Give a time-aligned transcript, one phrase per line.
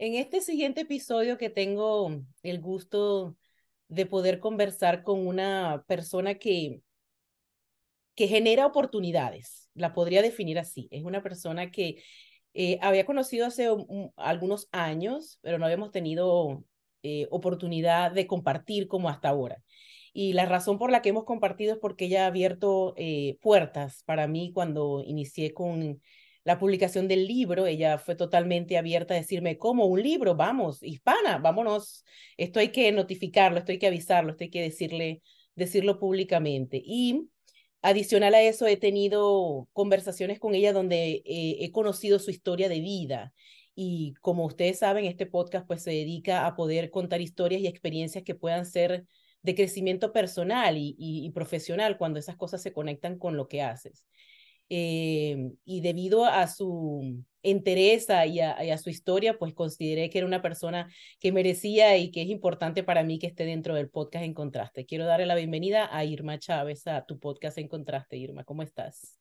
[0.00, 3.36] En este siguiente episodio que tengo el gusto
[3.88, 6.80] de poder conversar con una persona que,
[8.14, 10.88] que genera oportunidades, la podría definir así.
[10.90, 12.02] Es una persona que
[12.54, 13.68] eh, había conocido hace
[14.16, 16.64] algunos años, pero no habíamos tenido
[17.02, 19.62] eh, oportunidad de compartir como hasta ahora.
[20.14, 24.02] Y la razón por la que hemos compartido es porque ella ha abierto eh, puertas
[24.06, 26.00] para mí cuando inicié con
[26.44, 29.86] la publicación del libro, ella fue totalmente abierta a decirme, ¿cómo?
[29.86, 32.04] Un libro, vamos, hispana, vámonos,
[32.36, 35.22] esto hay que notificarlo, esto hay que avisarlo, esto hay que decirle,
[35.54, 36.80] decirlo públicamente.
[36.82, 37.28] Y
[37.82, 42.80] adicional a eso, he tenido conversaciones con ella donde eh, he conocido su historia de
[42.80, 43.32] vida.
[43.74, 48.24] Y como ustedes saben, este podcast pues se dedica a poder contar historias y experiencias
[48.24, 49.06] que puedan ser
[49.42, 54.06] de crecimiento personal y, y profesional cuando esas cosas se conectan con lo que haces.
[54.72, 60.42] Eh, y debido a su interés y a, su historia, pues consideré que era una
[60.42, 64.34] persona que merecía y que es importante para mí que esté dentro del podcast En
[64.34, 64.86] Contraste.
[64.86, 68.16] Quiero darle la bienvenida a Irma Chávez a tu podcast En Contraste.
[68.16, 69.18] Irma, ¿cómo estás?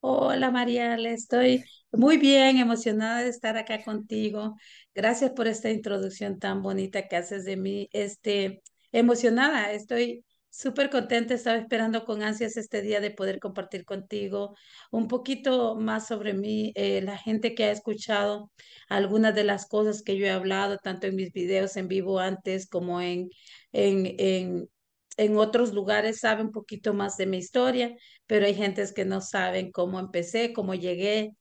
[0.00, 4.54] Hola Mariale, estoy muy bien, emocionada de estar acá contigo.
[4.94, 7.88] Gracias por esta introducción tan bonita que haces de mí.
[7.92, 10.24] Este, emocionada, estoy
[10.58, 14.56] Súper contenta, estaba esperando con ansias este día de poder compartir contigo
[14.90, 18.50] un poquito más sobre mí, eh, la gente que ha escuchado
[18.88, 22.66] algunas de las cosas que yo he hablado, tanto en mis videos en vivo antes
[22.68, 23.28] como en,
[23.72, 24.70] en, en,
[25.18, 27.94] en otros lugares, sabe un poquito más de mi historia,
[28.26, 31.32] pero hay gentes que no saben cómo empecé, cómo llegué,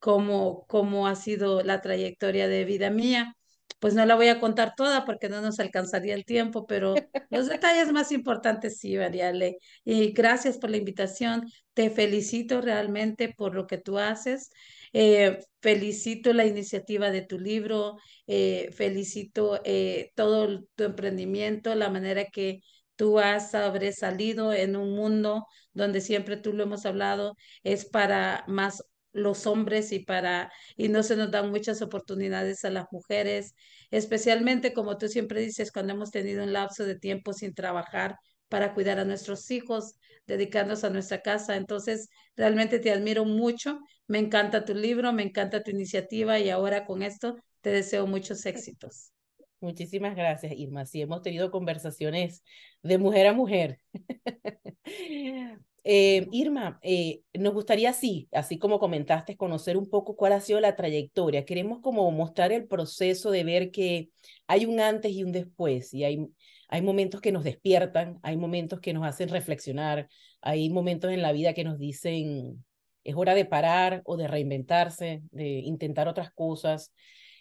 [0.00, 3.36] cómo, cómo ha sido la trayectoria de vida mía
[3.84, 6.94] pues no la voy a contar toda porque no nos alcanzaría el tiempo, pero
[7.28, 9.58] los detalles más importantes sí, Mariale.
[9.84, 11.52] Y gracias por la invitación.
[11.74, 14.48] Te felicito realmente por lo que tú haces.
[14.94, 17.98] Eh, felicito la iniciativa de tu libro.
[18.26, 22.60] Eh, felicito eh, todo tu emprendimiento, la manera que
[22.96, 28.82] tú has sobresalido en un mundo donde siempre tú lo hemos hablado, es para más
[29.14, 33.54] los hombres y para y no se nos dan muchas oportunidades a las mujeres,
[33.90, 38.16] especialmente como tú siempre dices cuando hemos tenido un lapso de tiempo sin trabajar
[38.48, 39.94] para cuidar a nuestros hijos,
[40.26, 41.56] dedicarnos a nuestra casa.
[41.56, 46.84] Entonces, realmente te admiro mucho, me encanta tu libro, me encanta tu iniciativa y ahora
[46.84, 49.12] con esto te deseo muchos éxitos.
[49.60, 50.84] Muchísimas gracias, Irma.
[50.84, 52.42] Sí, hemos tenido conversaciones
[52.82, 53.80] de mujer a mujer.
[55.86, 60.58] Eh, Irma, eh, nos gustaría, sí, así como comentaste, conocer un poco cuál ha sido
[60.60, 61.44] la trayectoria.
[61.44, 64.10] Queremos como mostrar el proceso de ver que
[64.46, 66.26] hay un antes y un después, y hay,
[66.68, 70.08] hay momentos que nos despiertan, hay momentos que nos hacen reflexionar,
[70.40, 72.64] hay momentos en la vida que nos dicen,
[73.04, 76.92] es hora de parar o de reinventarse, de intentar otras cosas.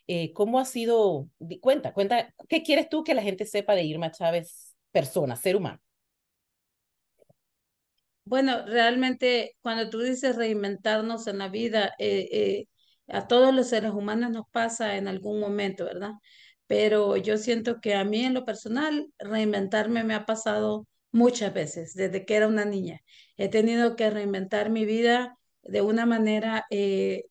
[0.07, 1.29] Eh, ¿Cómo ha sido?
[1.61, 5.79] Cuenta, cuenta, ¿qué quieres tú que la gente sepa de Irma Chávez, persona, ser humano?
[8.25, 12.67] Bueno, realmente cuando tú dices reinventarnos en la vida, eh, eh,
[13.07, 16.11] a todos los seres humanos nos pasa en algún momento, ¿verdad?
[16.67, 21.93] Pero yo siento que a mí en lo personal, reinventarme me ha pasado muchas veces,
[21.95, 23.01] desde que era una niña.
[23.37, 27.23] He tenido que reinventar mi vida de una manera eh,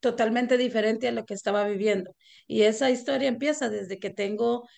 [0.00, 2.14] totalmente diferente a lo que estaba viviendo.
[2.46, 4.68] Y esa historia empieza desde que tengo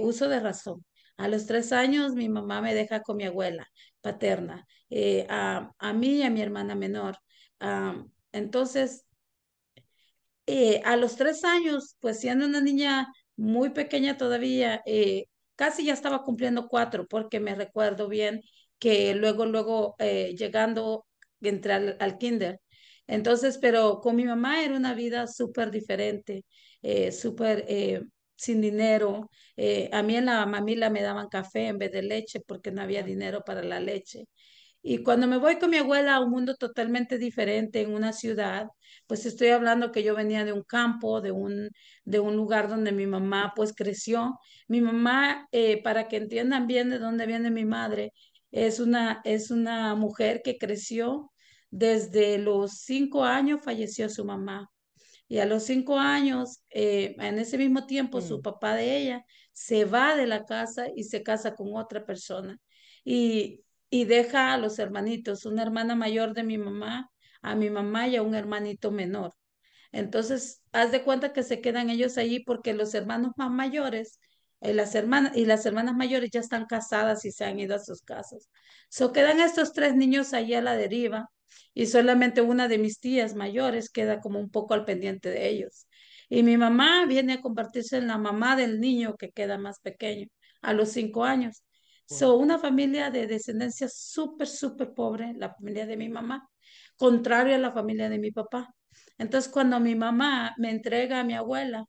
[0.00, 0.84] uso de razón.
[1.16, 3.68] A los tres años mi mamá me deja con mi abuela
[4.04, 7.18] paterna, eh, a, a, mí y a mi hermana menor.
[8.32, 9.06] entonces,
[10.46, 15.24] eh, a los tres años, pues siendo una niña muy pequeña todavía, eh,
[15.56, 18.42] casi ya estaba cumpliendo cuatro, porque me recuerdo bien
[18.78, 21.06] que luego, luego, llegando,
[21.40, 22.60] entré al, kinder.
[23.06, 26.44] Entonces, pero con mi mamá era una vida súper diferente,
[27.12, 27.64] súper
[28.36, 29.30] sin dinero.
[29.56, 32.82] Eh, a mí en la mamila me daban café en vez de leche porque no
[32.82, 34.26] había dinero para la leche.
[34.82, 38.68] Y cuando me voy con mi abuela a un mundo totalmente diferente en una ciudad,
[39.06, 41.70] pues estoy hablando que yo venía de un campo, de un,
[42.04, 44.38] de un lugar donde mi mamá pues creció.
[44.68, 48.12] Mi mamá, eh, para que entiendan bien de dónde viene mi madre,
[48.50, 51.32] es una, es una mujer que creció
[51.70, 54.70] desde los cinco años, falleció su mamá
[55.34, 58.42] Y a los cinco años, eh, en ese mismo tiempo, su Mm.
[58.42, 62.58] papá de ella se va de la casa y se casa con otra persona.
[63.04, 67.10] Y, y deja a los hermanitos, una hermana mayor de mi mamá,
[67.42, 69.32] a mi mamá y a un hermanito menor.
[69.92, 74.20] Entonces, haz de cuenta que se quedan ellos allí porque los hermanos más mayores
[74.60, 77.78] eh, las hermanas y las hermanas mayores ya están casadas y se han ido a
[77.80, 78.48] sus casas.
[78.88, 81.28] So quedan estos tres niños allí a la deriva
[81.74, 85.88] y solamente una de mis tías mayores queda como un poco al pendiente de ellos.
[86.28, 90.28] Y mi mamá viene a convertirse en la mamá del niño que queda más pequeño
[90.62, 91.62] a los cinco años.
[92.06, 96.48] So, una familia de descendencia súper, súper pobre, la familia de mi mamá,
[96.96, 98.74] contrario a la familia de mi papá.
[99.18, 101.86] Entonces, cuando mi mamá me entrega a mi abuela,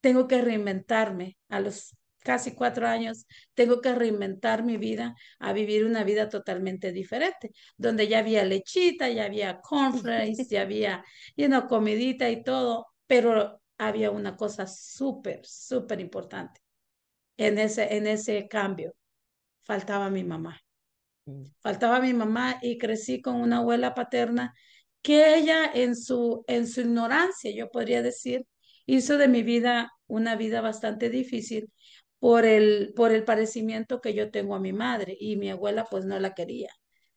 [0.00, 1.94] tengo que reinventarme a los
[2.28, 8.06] casi cuatro años, tengo que reinventar mi vida a vivir una vida totalmente diferente, donde
[8.06, 11.02] ya había lechita, ya había cornflakes, ya había,
[11.38, 16.60] you know, comidita y todo, pero había una cosa súper, súper importante
[17.38, 18.94] en ese, en ese cambio.
[19.62, 20.60] Faltaba mi mamá.
[21.60, 24.52] Faltaba mi mamá y crecí con una abuela paterna
[25.00, 28.44] que ella en su, en su ignorancia, yo podría decir,
[28.84, 31.70] hizo de mi vida una vida bastante difícil
[32.18, 36.04] por el, por el parecimiento que yo tengo a mi madre y mi abuela pues
[36.04, 36.70] no la quería.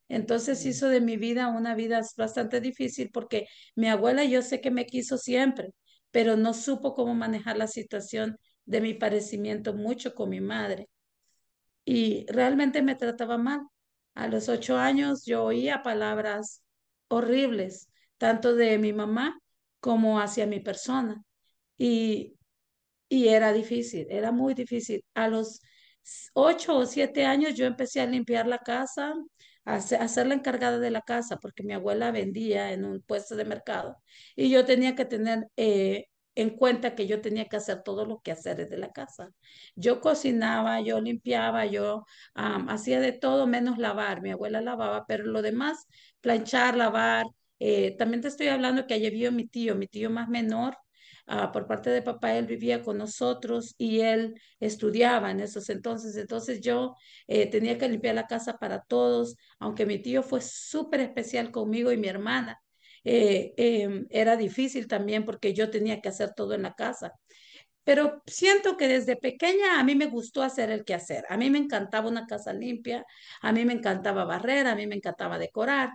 [0.09, 4.71] Entonces hizo de mi vida una vida bastante difícil porque mi abuela yo sé que
[4.71, 5.69] me quiso siempre,
[6.11, 10.89] pero no supo cómo manejar la situación de mi parecimiento mucho con mi madre
[11.85, 13.61] y realmente me trataba mal.
[14.15, 16.63] A los ocho años yo oía palabras
[17.07, 19.39] horribles, tanto de mi mamá
[19.79, 21.23] como hacia mi persona.
[21.77, 22.35] Y,
[23.11, 25.03] y era difícil, era muy difícil.
[25.15, 25.59] A los
[26.33, 29.13] ocho o siete años yo empecé a limpiar la casa,
[29.65, 33.45] a, ser la encargada de la casa, porque mi abuela vendía en un puesto de
[33.45, 33.97] mercado
[34.35, 36.05] y yo tenía que tener eh,
[36.35, 39.29] en cuenta que yo tenía que hacer todo lo que hacer de la casa.
[39.75, 44.21] Yo cocinaba, yo limpiaba, yo hacía de todo menos lavar.
[44.21, 45.85] Mi abuela lavaba, pero lo demás,
[46.21, 47.25] planchar, lavar.
[47.59, 50.77] Eh, también te estoy hablando que allí vio mi tío, mi tío más menor,
[51.27, 56.15] uh, por parte de papá, él vivía con nosotros y él estudiaba en esos entonces.
[56.15, 56.95] Entonces yo
[57.27, 61.91] eh, tenía que limpiar la casa para todos, aunque mi tío fue súper especial conmigo
[61.91, 62.61] y mi hermana
[63.03, 67.13] eh, eh, era difícil también porque yo tenía que hacer todo en la casa.
[67.83, 71.25] Pero siento que desde pequeña a mí me gustó hacer el quehacer.
[71.29, 73.05] A mí me encantaba una casa limpia,
[73.41, 75.89] a mí me encantaba barrer, a mí me encantaba decorar,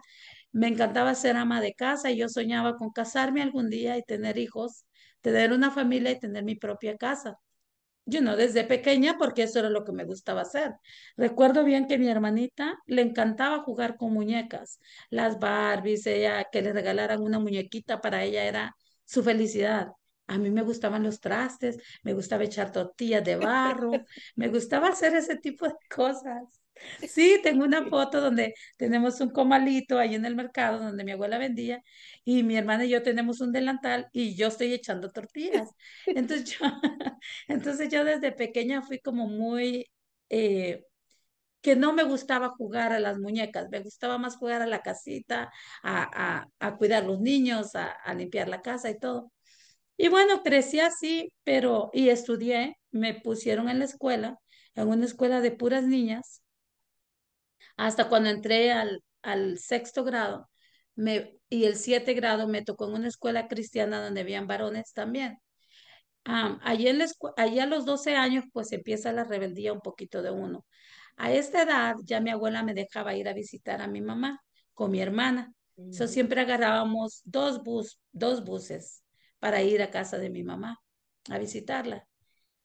[0.52, 4.37] me encantaba ser ama de casa y yo soñaba con casarme algún día y tener
[4.38, 4.84] hijos,
[5.32, 7.38] tener una familia y tener mi propia casa
[8.06, 10.75] yo no, desde pequeña, porque eso era lo que me gustaba hacer.
[11.17, 14.78] Recuerdo bien que mi hermanita le encantaba jugar con muñecas,
[15.11, 19.88] las Barbies, ella que le regalaran una muñequita para ella era su felicidad.
[20.28, 23.90] A mí me gustaban los trastes, me gustaba echar tortillas de barro,
[24.37, 26.61] me gustaba hacer ese tipo de cosas.
[27.02, 31.38] Sí, tengo una foto donde tenemos un comalito ahí en el mercado donde mi abuela
[31.38, 31.82] vendía
[32.25, 35.70] y mi hermana y yo tenemos un delantal y yo estoy echando tortillas.
[36.06, 36.67] Entonces yo,
[37.49, 39.87] entonces yo desde pequeña fui como muy,
[40.28, 40.84] eh,
[41.62, 45.52] que no me gustaba jugar a las muñecas, me gustaba más jugar a la casita,
[45.82, 49.32] a, a, a cuidar los niños, a, a limpiar la casa y todo.
[49.96, 54.38] Y bueno, crecí así, pero y estudié, me pusieron en la escuela,
[54.75, 56.42] en una escuela de puras niñas
[57.76, 60.49] hasta cuando entré al, al sexto grado
[60.95, 65.38] me, y el siete grado me tocó en una escuela cristiana donde habían varones también.
[66.26, 67.06] Um, allí, en la
[67.37, 70.66] allí a los 12 años pues empieza la rebeldía un poquito de uno.
[71.16, 74.40] A esta edad ya mi abuela me dejaba ir a visitar a mi mamá
[74.75, 75.52] con mi hermana.
[75.76, 76.09] -huh.
[76.09, 79.02] siempre agarrábamos dos, bus, dos buses
[79.38, 80.80] para ir a casa de mi mamá
[81.30, 82.06] a visitarla.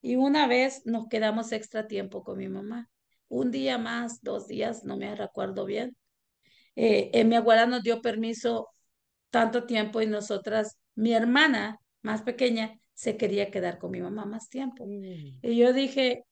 [0.02, 2.90] Y una vez nos quedamos extra tiempo con mi mamá
[3.32, 5.96] un día más, dos días, no me recuerdo bien.
[6.76, 8.68] Eh, eh, mi abuela nos dio permiso
[9.30, 14.50] tanto tiempo y nosotras, mi hermana más pequeña, se quería quedar con mi mamá más
[14.50, 14.86] tiempo.
[14.86, 15.40] Mm.
[15.42, 16.26] Y yo dije,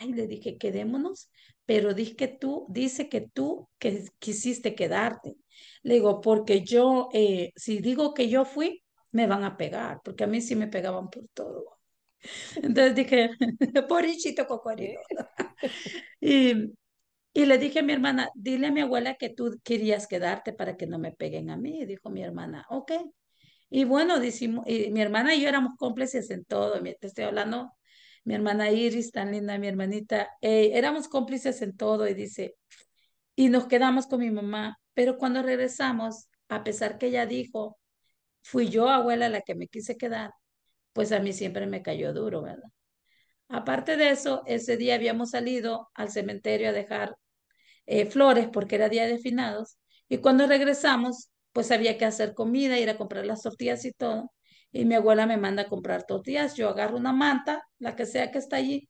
[0.00, 1.30] ay, le dije, quedémonos,
[1.66, 5.36] pero dije que tú, dice que tú que quisiste quedarte.
[5.82, 10.24] Le digo, porque yo, eh, si digo que yo fui, me van a pegar, porque
[10.24, 11.75] a mí sí me pegaban por todo.
[12.56, 13.30] Entonces dije,
[13.88, 15.00] porichito cocodrilo.
[16.20, 16.72] y,
[17.32, 20.76] y le dije a mi hermana, dile a mi abuela que tú querías quedarte para
[20.76, 21.80] que no me peguen a mí.
[21.82, 22.92] Y dijo mi hermana, ok.
[23.70, 26.80] Y bueno, decimos, y mi hermana y yo éramos cómplices en todo.
[26.82, 27.72] Te estoy hablando,
[28.24, 32.08] mi hermana Iris, tan linda, mi hermanita, eh, éramos cómplices en todo.
[32.08, 32.56] Y dice,
[33.36, 34.78] y nos quedamos con mi mamá.
[34.94, 37.78] Pero cuando regresamos, a pesar que ella dijo,
[38.42, 40.32] fui yo, abuela, la que me quise quedar,
[40.96, 42.70] pues a mí siempre me cayó duro, ¿verdad?
[43.48, 47.16] Aparte de eso, ese día habíamos salido al cementerio a dejar
[47.86, 52.78] eh, flores porque era día de finados y cuando regresamos, pues había que hacer comida,
[52.78, 54.32] ir a comprar las tortillas y todo.
[54.72, 58.30] Y mi abuela me manda a comprar tortillas, yo agarro una manta, la que sea
[58.32, 58.88] que está allí,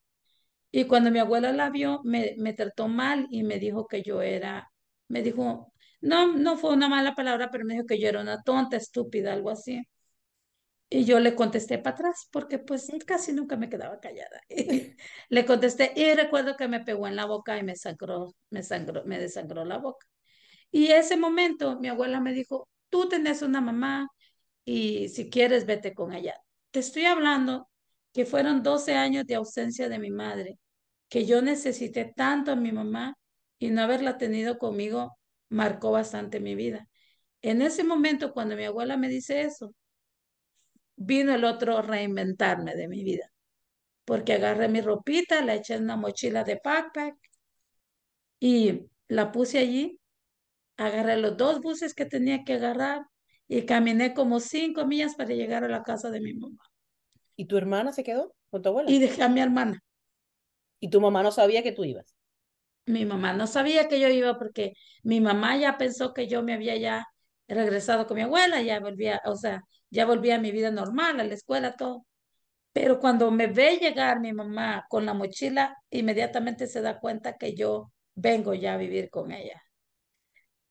[0.71, 4.23] y cuando mi abuela la vio, me, me trató mal y me dijo que yo
[4.23, 4.71] era,
[5.09, 8.43] me dijo, no, no fue una mala palabra, pero me dijo que yo era una
[8.43, 9.83] tonta, estúpida, algo así.
[10.89, 14.41] Y yo le contesté para atrás, porque pues casi nunca me quedaba callada.
[15.29, 19.05] le contesté y recuerdo que me pegó en la boca y me sangró, me sangró,
[19.05, 20.07] me desangró la boca.
[20.71, 24.09] Y ese momento mi abuela me dijo, tú tenés una mamá
[24.65, 26.35] y si quieres vete con ella.
[26.71, 27.69] Te estoy hablando
[28.13, 30.59] que fueron 12 años de ausencia de mi madre,
[31.09, 33.17] que yo necesité tanto a mi mamá
[33.59, 35.17] y no haberla tenido conmigo
[35.49, 36.89] marcó bastante mi vida.
[37.43, 39.75] En ese momento, cuando mi abuela me dice eso,
[40.97, 43.31] vino el otro reinventarme de mi vida,
[44.05, 47.17] porque agarré mi ropita, la eché en una mochila de backpack
[48.41, 50.01] y la puse allí,
[50.77, 53.03] agarré los dos buses que tenía que agarrar
[53.49, 56.63] y caminé como cinco millas para llegar a la casa de mi mamá.
[57.37, 58.91] ¿Y tu hermana se quedó con tu abuela?
[58.91, 59.83] Y dejé a mi hermana.
[60.81, 62.15] ¿Y tu mamá no sabía que tú ibas?
[62.87, 66.55] Mi mamá no sabía que yo iba porque mi mamá ya pensó que yo me
[66.55, 67.05] había ya
[67.49, 69.63] regresado con mi abuela, ya volvía, o sea,
[69.97, 72.07] ya volvía a mi vida normal, a la escuela, todo.
[72.73, 77.55] Pero cuando me ve llegar mi mamá con la mochila, inmediatamente se da cuenta que
[77.55, 79.63] yo vengo ya a vivir con ella.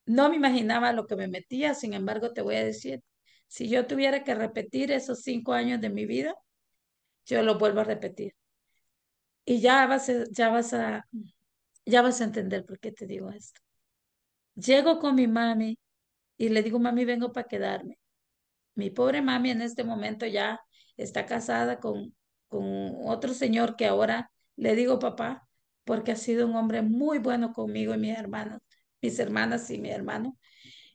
[0.05, 3.01] No me imaginaba lo que me metía, sin embargo, te voy a decir,
[3.48, 6.36] si yo tuviera que repetir esos cinco años de mi vida,
[7.25, 8.34] yo lo vuelvo a repetir.
[9.46, 11.05] Y ya vas a, ya vas a,
[11.86, 13.62] ya vas a entender por qué te digo esto.
[14.55, 15.77] Llego con mi mami
[16.38, 17.98] y le digo, mami, vengo para quedarme.
[18.75, 20.60] Mi pobre mami en este momento ya
[20.98, 22.15] está casada con,
[22.48, 22.63] con
[23.08, 25.48] otro señor que ahora le digo papá,
[25.84, 28.62] porque ha sido un hombre muy bueno conmigo y mis hermanos,
[29.01, 30.38] mis hermanas y mi hermano.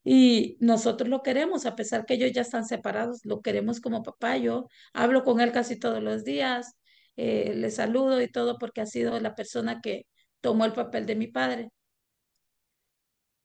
[0.05, 4.37] Y nosotros lo queremos, a pesar que ellos ya están separados, lo queremos como papá.
[4.39, 6.75] Yo hablo con él casi todos los días,
[7.17, 10.07] eh, le saludo y todo porque ha sido la persona que
[10.41, 11.71] tomó el papel de mi padre.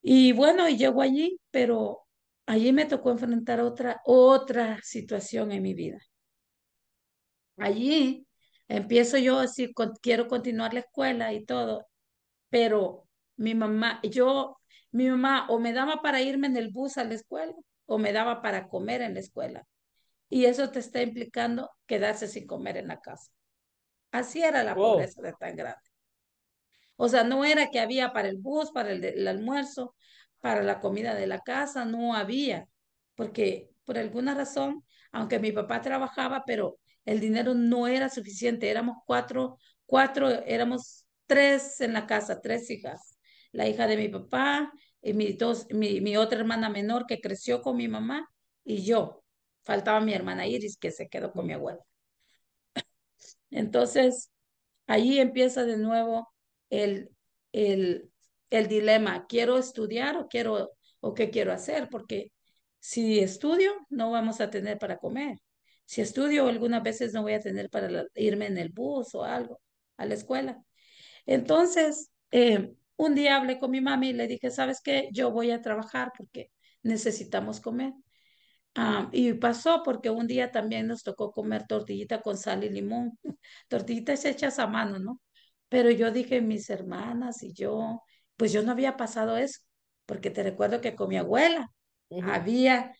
[0.02, 2.05] Y bueno, y llego allí, pero
[2.46, 5.98] allí me tocó enfrentar otra, otra situación en mi vida.
[7.58, 8.26] Allí
[8.68, 11.86] empiezo yo así, quiero continuar la escuela y todo,
[12.50, 14.56] pero mi mamá, yo,
[14.92, 17.54] mi mamá o me daba para irme en el bus a la escuela
[17.86, 19.66] o me daba para comer en la escuela.
[20.28, 23.30] Y eso te está implicando quedarse sin comer en la casa.
[24.10, 25.80] Así era la pobreza de tan grande.
[26.96, 29.94] O sea, no era que había para el bus, para el, el almuerzo,
[30.46, 32.68] para la comida de la casa, no había,
[33.16, 38.98] porque por alguna razón, aunque mi papá trabajaba, pero el dinero no era suficiente, éramos
[39.06, 43.18] cuatro, cuatro, éramos tres en la casa, tres hijas,
[43.50, 44.72] la hija de mi papá,
[45.02, 48.30] y mi, dos, mi, mi otra hermana menor que creció con mi mamá
[48.62, 49.24] y yo.
[49.64, 51.82] Faltaba mi hermana Iris que se quedó con mi abuela.
[53.50, 54.30] Entonces,
[54.86, 56.32] allí empieza de nuevo
[56.70, 57.10] el,
[57.50, 58.12] el,
[58.50, 61.88] el dilema, ¿quiero estudiar o quiero o qué quiero hacer?
[61.90, 62.32] Porque
[62.80, 65.38] si estudio, no vamos a tener para comer.
[65.84, 69.60] Si estudio, algunas veces no voy a tener para irme en el bus o algo
[69.96, 70.62] a la escuela.
[71.26, 75.08] Entonces, eh, un día hablé con mi mami y le dije, ¿sabes qué?
[75.12, 76.50] Yo voy a trabajar porque
[76.82, 77.92] necesitamos comer.
[78.74, 83.18] Ah, y pasó porque un día también nos tocó comer tortillita con sal y limón,
[83.68, 85.20] tortillitas hechas a mano, ¿no?
[85.68, 88.02] Pero yo dije, mis hermanas y yo,
[88.36, 89.60] pues yo no había pasado eso,
[90.06, 91.70] porque te recuerdo que con mi abuela
[92.24, 92.92] había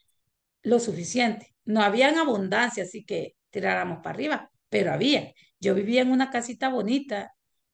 [0.62, 1.54] lo suficiente.
[1.64, 5.32] No había en abundancia, así que tiráramos para arriba, pero había.
[5.60, 7.32] Yo vivía en una casita bonita,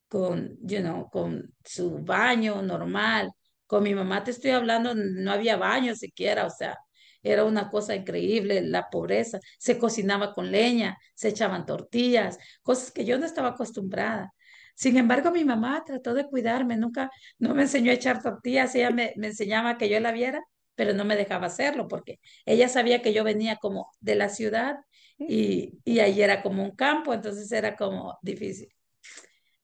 [0.08, 3.30] con, you know, con su baño normal.
[3.66, 6.76] Con mi mamá te estoy hablando, no había baño siquiera, o sea,
[7.22, 9.38] era una cosa increíble, la pobreza.
[9.58, 14.32] Se cocinaba con leña, se echaban tortillas, cosas que yo no estaba acostumbrada.
[14.74, 18.90] Sin embargo, mi mamá trató de cuidarme, nunca, no me enseñó a echar tortillas, ella
[18.90, 20.42] me, me enseñaba que yo la viera,
[20.74, 24.76] pero no me dejaba hacerlo porque ella sabía que yo venía como de la ciudad
[25.18, 28.68] y, y ahí era como un campo, entonces era como difícil.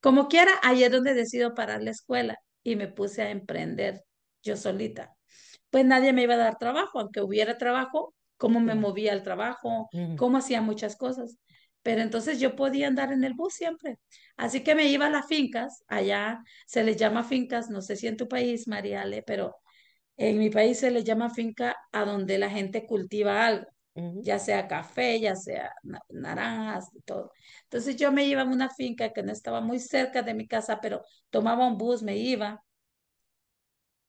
[0.01, 4.05] Como quiera, ahí es donde decido parar la escuela y me puse a emprender
[4.43, 5.17] yo solita.
[5.71, 9.89] Pues nadie me iba a dar trabajo, aunque hubiera trabajo, cómo me movía al trabajo,
[10.17, 11.39] cómo hacía muchas cosas
[11.89, 13.99] pero entonces yo podía andar en el bus siempre.
[14.37, 18.07] Así que me iba a las fincas, allá se les llama fincas, no sé si
[18.07, 19.57] en tu país, Mariale, pero
[20.19, 23.65] en mi país se le llama finca a donde la gente cultiva algo.
[24.23, 25.73] ya sea café, ya sea
[26.11, 27.33] naranjas, todo.
[27.63, 30.83] Entonces yo me iba a una finca que no estaba muy cerca de mi casa,
[30.83, 32.63] pero tomaba un bus, me iba,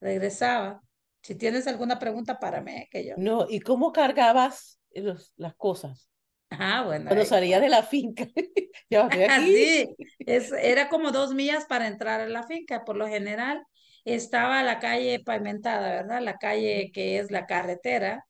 [0.02, 0.82] regresaba.
[1.22, 3.16] Si tienes alguna pregunta para mí, que yo.
[3.16, 6.09] No, ¿y cómo cargabas los, las cosas?
[6.52, 7.06] Ah, bueno.
[7.06, 8.28] Cuando salías de la finca.
[9.30, 9.56] aquí.
[9.56, 12.84] Sí, es, era como dos millas para entrar a la finca.
[12.86, 13.64] Por lo general
[14.06, 16.22] estaba la calle pavimentada, ¿verdad?
[16.22, 18.26] La calle que es la carretera.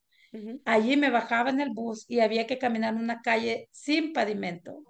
[0.66, 4.84] Allí me bajaba en el bus y había que caminar una calle sin pavimento,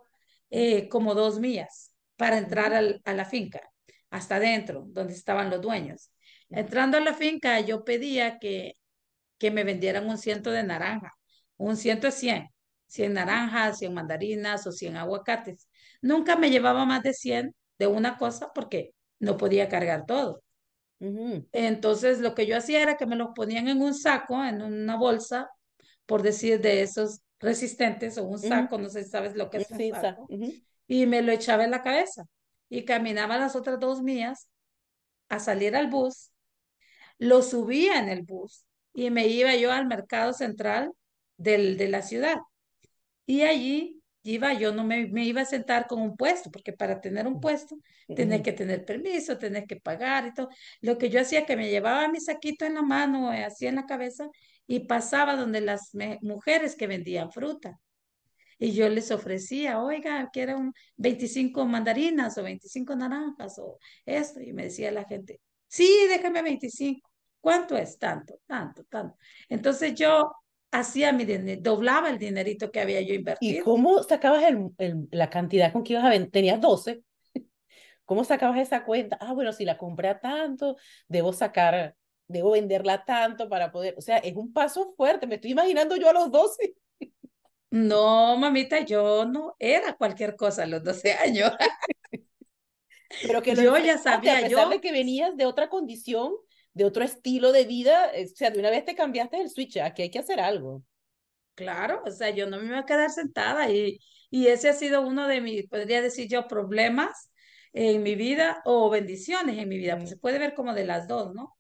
[0.50, 3.62] eh, como dos millas, para entrar al, a la finca,
[4.10, 6.12] hasta adentro, donde estaban los dueños.
[6.50, 8.74] Entrando a la finca, yo pedía que,
[9.38, 11.14] que me vendieran un ciento de naranja.
[11.58, 12.50] Un ciento es cien.
[12.90, 15.70] 100 naranjas, 100 mandarinas o 100 aguacates.
[16.02, 20.44] Nunca me llevaba más de 100 de una cosa porque no podía cargar todo.
[21.54, 24.98] Entonces lo que yo hacía era que me los ponían en un saco, en una
[24.98, 25.50] bolsa,
[26.06, 29.72] por decir de esos resistentes o un saco, no sé si sabes lo que es
[29.72, 30.28] un saco,
[30.88, 32.26] y me lo echaba en la cabeza
[32.68, 34.50] y caminaba las otras dos mías
[35.30, 36.32] a salir al bus,
[37.18, 40.92] lo subía en el bus y me iba yo al mercado central
[41.38, 42.38] del, de la ciudad.
[43.30, 47.00] Y allí iba, yo no me, me, iba a sentar con un puesto, porque para
[47.00, 47.76] tener un puesto
[48.16, 50.50] tenés que tener permiso, tenés que pagar y todo.
[50.82, 53.76] Lo que yo hacía que me llevaba mi saquito en la mano, eh, así en
[53.76, 54.28] la cabeza,
[54.66, 57.80] y pasaba donde las mujeres que vendían fruta.
[58.58, 64.42] Y yo les ofrecía, oiga, quiero un 25 mandarinas o 25 naranjas o esto.
[64.42, 67.08] Y me decía la gente, sí, déjame 25.
[67.40, 68.00] ¿Cuánto es?
[68.00, 69.18] Tanto, tanto, tanto.
[69.50, 70.32] Entonces yo
[70.72, 73.60] hacía mi dinero, doblaba el dinerito que había yo invertido.
[73.60, 76.32] ¿Y cómo sacabas el, el, la cantidad con que ibas a vender?
[76.32, 77.02] Tenías 12.
[78.06, 79.18] ¿Cómo sacabas esa cuenta?
[79.20, 80.76] Ah, bueno, si la compré a tanto,
[81.08, 81.96] debo sacar,
[82.28, 86.10] debo venderla tanto para poder, o sea, es un paso fuerte, me estoy imaginando yo
[86.10, 86.76] a los 12.
[87.72, 91.52] No, mamita, yo no era cualquier cosa a los 12 años.
[93.22, 96.34] Pero que yo ya sabía, a pesar yo de que venías de otra condición,
[96.74, 99.78] de otro estilo de vida, eh, o sea, de una vez te cambiaste el switch,
[99.78, 100.84] aquí hay que hacer algo.
[101.56, 105.02] Claro, o sea, yo no me iba a quedar sentada y, y ese ha sido
[105.02, 107.32] uno de mis, podría decir yo, problemas
[107.74, 111.08] en mi vida o bendiciones en mi vida, pues se puede ver como de las
[111.08, 111.58] dos, ¿no?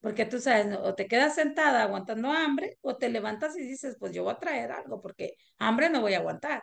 [0.00, 4.12] Porque tú sabes, o te quedas sentada aguantando hambre o te levantas y dices, pues
[4.12, 6.62] yo voy a traer algo porque hambre no voy a aguantar.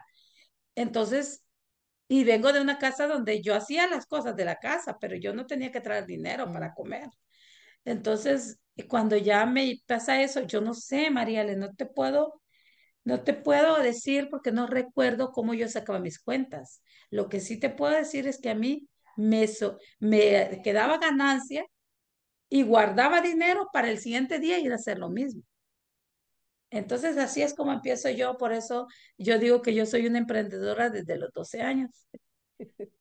[0.76, 1.44] Entonces,
[2.08, 5.34] y vengo de una casa donde yo hacía las cosas de la casa, pero yo
[5.34, 7.10] no tenía que traer dinero para comer.
[7.88, 12.42] Entonces, cuando ya me pasa eso, yo no sé, Mariale, no te puedo,
[13.06, 16.82] no te puedo decir porque no recuerdo cómo yo sacaba mis cuentas.
[17.12, 19.48] Lo que sí te puedo decir es que a mí me,
[20.00, 21.66] me quedaba ganancia
[22.50, 25.44] y guardaba dinero para el siguiente día ir a hacer lo mismo.
[26.70, 30.90] Entonces, así es como empiezo yo, por eso yo digo que yo soy una emprendedora
[30.90, 31.92] desde los 12 años.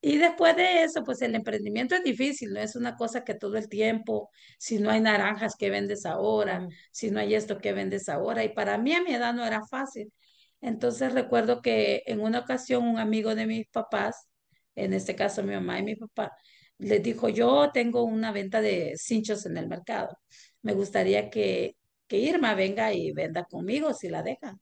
[0.00, 3.56] Y después de eso, pues el emprendimiento es difícil, no es una cosa que todo
[3.56, 8.08] el tiempo, si no hay naranjas que vendes ahora, si no hay esto que vendes
[8.08, 10.12] ahora, y para mí a mi edad no era fácil.
[10.60, 14.28] Entonces recuerdo que en una ocasión un amigo de mis papás,
[14.76, 16.32] en este caso mi mamá y mi papá,
[16.78, 20.16] les dijo, yo tengo una venta de cinchos en el mercado,
[20.62, 24.60] me gustaría que, que Irma venga y venda conmigo si la dejan.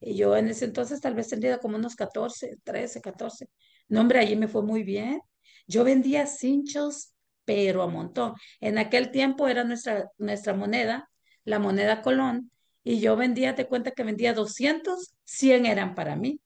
[0.00, 3.46] Y yo en ese entonces tal vez tendría como unos 14, 13, 14.
[3.88, 5.20] No, hombre, allí me fue muy bien.
[5.66, 7.14] Yo vendía cinchos,
[7.44, 8.34] pero a montón.
[8.60, 11.10] En aquel tiempo era nuestra, nuestra moneda,
[11.44, 12.50] la moneda Colón,
[12.84, 16.40] y yo vendía, te cuenta que vendía 200, 100 eran para mí,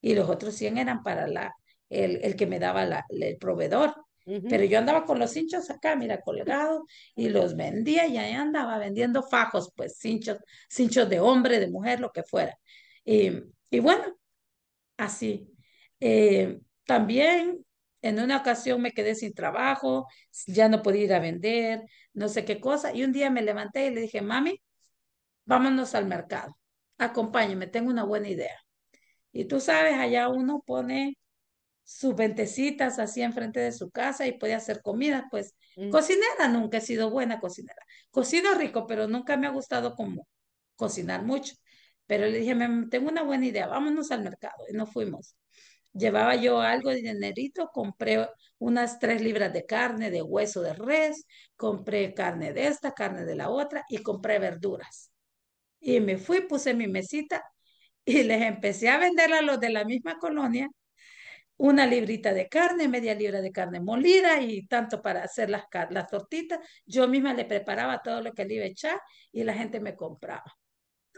[0.00, 1.54] y los otros 100 eran para la,
[1.90, 3.94] el, el que me daba la, el proveedor.
[4.46, 6.82] Pero yo andaba con los cinchos acá, mira, colgados,
[7.16, 12.00] y los vendía y ahí andaba vendiendo fajos, pues cinchos, cinchos de hombre, de mujer,
[12.00, 12.58] lo que fuera.
[13.04, 13.30] Y,
[13.70, 14.04] y bueno,
[14.96, 15.48] así.
[16.00, 17.64] Eh, también
[18.02, 20.06] en una ocasión me quedé sin trabajo,
[20.46, 23.86] ya no podía ir a vender, no sé qué cosa, y un día me levanté
[23.86, 24.60] y le dije, mami,
[25.44, 26.58] vámonos al mercado,
[26.98, 28.56] acompáñame, tengo una buena idea.
[29.32, 31.18] Y tú sabes, allá uno pone
[31.84, 35.90] sus ventecitas así enfrente de su casa y puede hacer comida, pues mm.
[35.90, 37.82] cocinera, nunca he sido buena cocinera.
[38.10, 40.28] Cocino rico, pero nunca me ha gustado como
[40.76, 41.54] cocinar mucho.
[42.06, 42.56] Pero le dije,
[42.90, 44.64] tengo una buena idea, vámonos al mercado.
[44.68, 45.36] Y nos fuimos
[45.94, 48.28] llevaba yo algo de dinerito, compré
[48.58, 51.26] unas tres libras de carne de hueso de res,
[51.56, 55.12] compré carne de esta, carne de la otra y compré verduras.
[55.80, 57.42] Y me fui, puse mi mesita
[58.04, 60.68] y les empecé a vender a los de la misma colonia
[61.56, 66.08] una librita de carne, media libra de carne molida y tanto para hacer las, las
[66.08, 66.58] tortitas.
[66.86, 69.00] Yo misma le preparaba todo lo que le iba a echar
[69.32, 70.44] y la gente me compraba.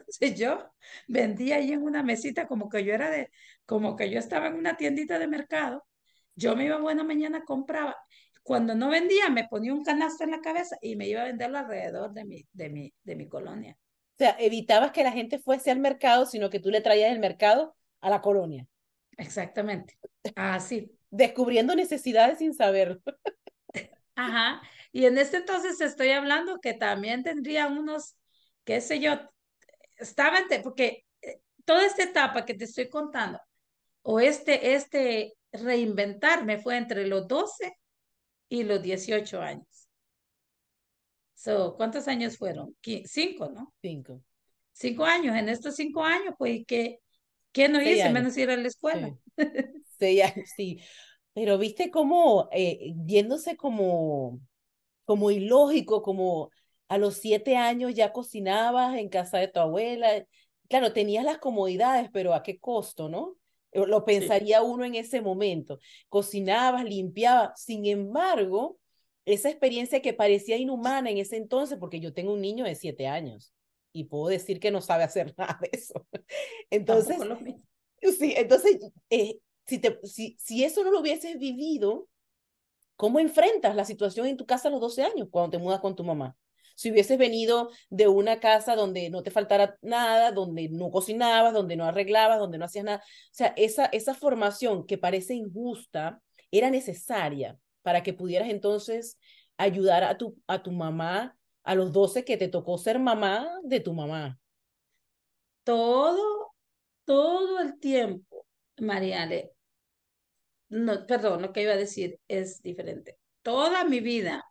[0.06, 0.70] Entonces yo
[1.08, 3.30] vendía ahí en una mesita como que yo era de,
[3.66, 5.86] como que yo estaba en una tiendita de mercado.
[6.34, 7.96] Yo me iba buena mañana, compraba.
[8.42, 11.58] Cuando no vendía, me ponía un canasto en la cabeza y me iba a venderlo
[11.58, 13.76] alrededor de mi, de mi, de mi colonia.
[14.14, 17.20] O sea, evitabas que la gente fuese al mercado, sino que tú le traías el
[17.20, 18.66] mercado a la colonia.
[19.16, 19.98] Exactamente.
[20.36, 20.90] Así.
[21.10, 23.00] Descubriendo necesidades sin saber.
[24.14, 24.62] Ajá.
[24.92, 28.16] Y en este entonces estoy hablando que también tendría unos,
[28.64, 29.18] qué sé yo,
[29.96, 33.40] estaba entre, porque eh, toda esta etapa que te estoy contando,
[34.02, 37.72] o este, este reinventarme fue entre los 12
[38.48, 39.88] y los 18 años.
[41.34, 42.74] So, ¿cuántos años fueron?
[43.04, 43.74] cinco, ¿no?
[43.82, 44.22] Cinco.
[44.72, 45.36] Cinco años.
[45.36, 47.00] En estos cinco años, pues, ¿qué,
[47.52, 48.08] qué no hice?
[48.10, 49.14] Menos ir a la escuela.
[49.36, 49.44] Sí.
[49.98, 50.80] Seis años, sí.
[51.34, 54.40] Pero viste cómo, eh, viéndose como,
[55.04, 56.50] como ilógico, como
[56.94, 60.24] a los siete años ya cocinabas en casa de tu abuela.
[60.68, 63.36] Claro, tenías las comodidades, pero ¿a qué costo, no?
[63.72, 64.64] Eh, lo pensaría sí.
[64.64, 65.80] uno en ese momento.
[66.08, 67.60] Cocinabas, limpiabas.
[67.60, 68.78] Sin embargo,
[69.24, 73.08] esa experiencia que parecía inhumana en ese entonces, porque yo tengo un niño de siete
[73.08, 73.52] años
[73.92, 76.06] y puedo decir que no sabe hacer nada de eso.
[76.70, 77.16] Entonces,
[78.16, 78.78] sí, entonces,
[79.10, 82.06] eh, si, te, si, si eso no lo hubieses vivido,
[82.94, 85.96] ¿cómo enfrentas la situación en tu casa a los 12 años cuando te mudas con
[85.96, 86.36] tu mamá?
[86.74, 91.76] Si hubieses venido de una casa donde no te faltara nada, donde no cocinabas, donde
[91.76, 92.98] no arreglabas, donde no hacías nada.
[92.98, 99.18] O sea, esa, esa formación que parece injusta era necesaria para que pudieras entonces
[99.56, 103.80] ayudar a tu, a tu mamá a los 12 que te tocó ser mamá de
[103.80, 104.38] tu mamá.
[105.64, 106.54] Todo,
[107.04, 108.46] todo el tiempo,
[108.78, 109.52] Mariale,
[110.68, 113.18] no, perdón, lo que iba a decir es diferente.
[113.42, 114.44] Toda mi vida,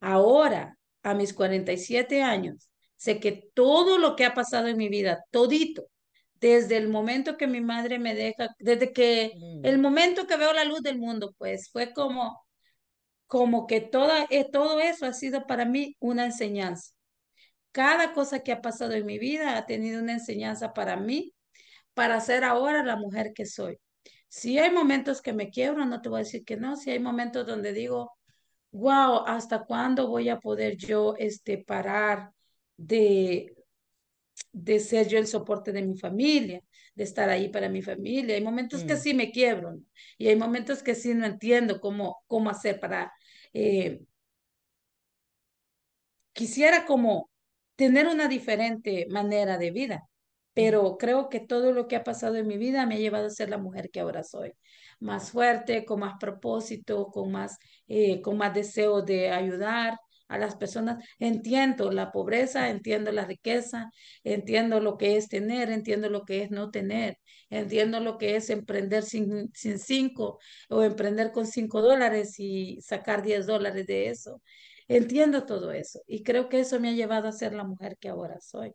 [0.00, 5.24] ahora, a mis 47 años, sé que todo lo que ha pasado en mi vida,
[5.30, 5.86] todito,
[6.40, 9.64] desde el momento que mi madre me deja, desde que mm.
[9.64, 12.44] el momento que veo la luz del mundo, pues fue como,
[13.26, 16.92] como que toda, eh, todo eso ha sido para mí una enseñanza.
[17.72, 21.32] Cada cosa que ha pasado en mi vida ha tenido una enseñanza para mí,
[21.94, 23.78] para ser ahora la mujer que soy.
[24.28, 26.76] Si hay momentos que me quiebro, no te voy a decir que no.
[26.76, 28.12] Si hay momentos donde digo,
[28.72, 32.32] wow, ¿hasta cuándo voy a poder yo este, parar
[32.76, 33.54] de,
[34.52, 36.62] de ser yo el soporte de mi familia,
[36.94, 38.34] de estar ahí para mi familia?
[38.34, 38.86] Hay momentos mm.
[38.86, 39.82] que sí me quiebro ¿no?
[40.18, 43.12] y hay momentos que sí no entiendo cómo, cómo hacer para...
[43.52, 44.00] Eh,
[46.32, 47.30] quisiera como
[47.76, 50.08] tener una diferente manera de vida,
[50.54, 53.30] pero creo que todo lo que ha pasado en mi vida me ha llevado a
[53.30, 54.52] ser la mujer que ahora soy,
[55.00, 60.56] más fuerte, con más propósito, con más, eh, con más deseo de ayudar a las
[60.56, 61.04] personas.
[61.18, 63.90] Entiendo la pobreza, entiendo la riqueza,
[64.24, 67.18] entiendo lo que es tener, entiendo lo que es no tener,
[67.50, 70.38] entiendo lo que es emprender sin, sin cinco
[70.70, 74.42] o emprender con cinco dólares y sacar diez dólares de eso.
[74.88, 78.08] Entiendo todo eso y creo que eso me ha llevado a ser la mujer que
[78.08, 78.72] ahora soy.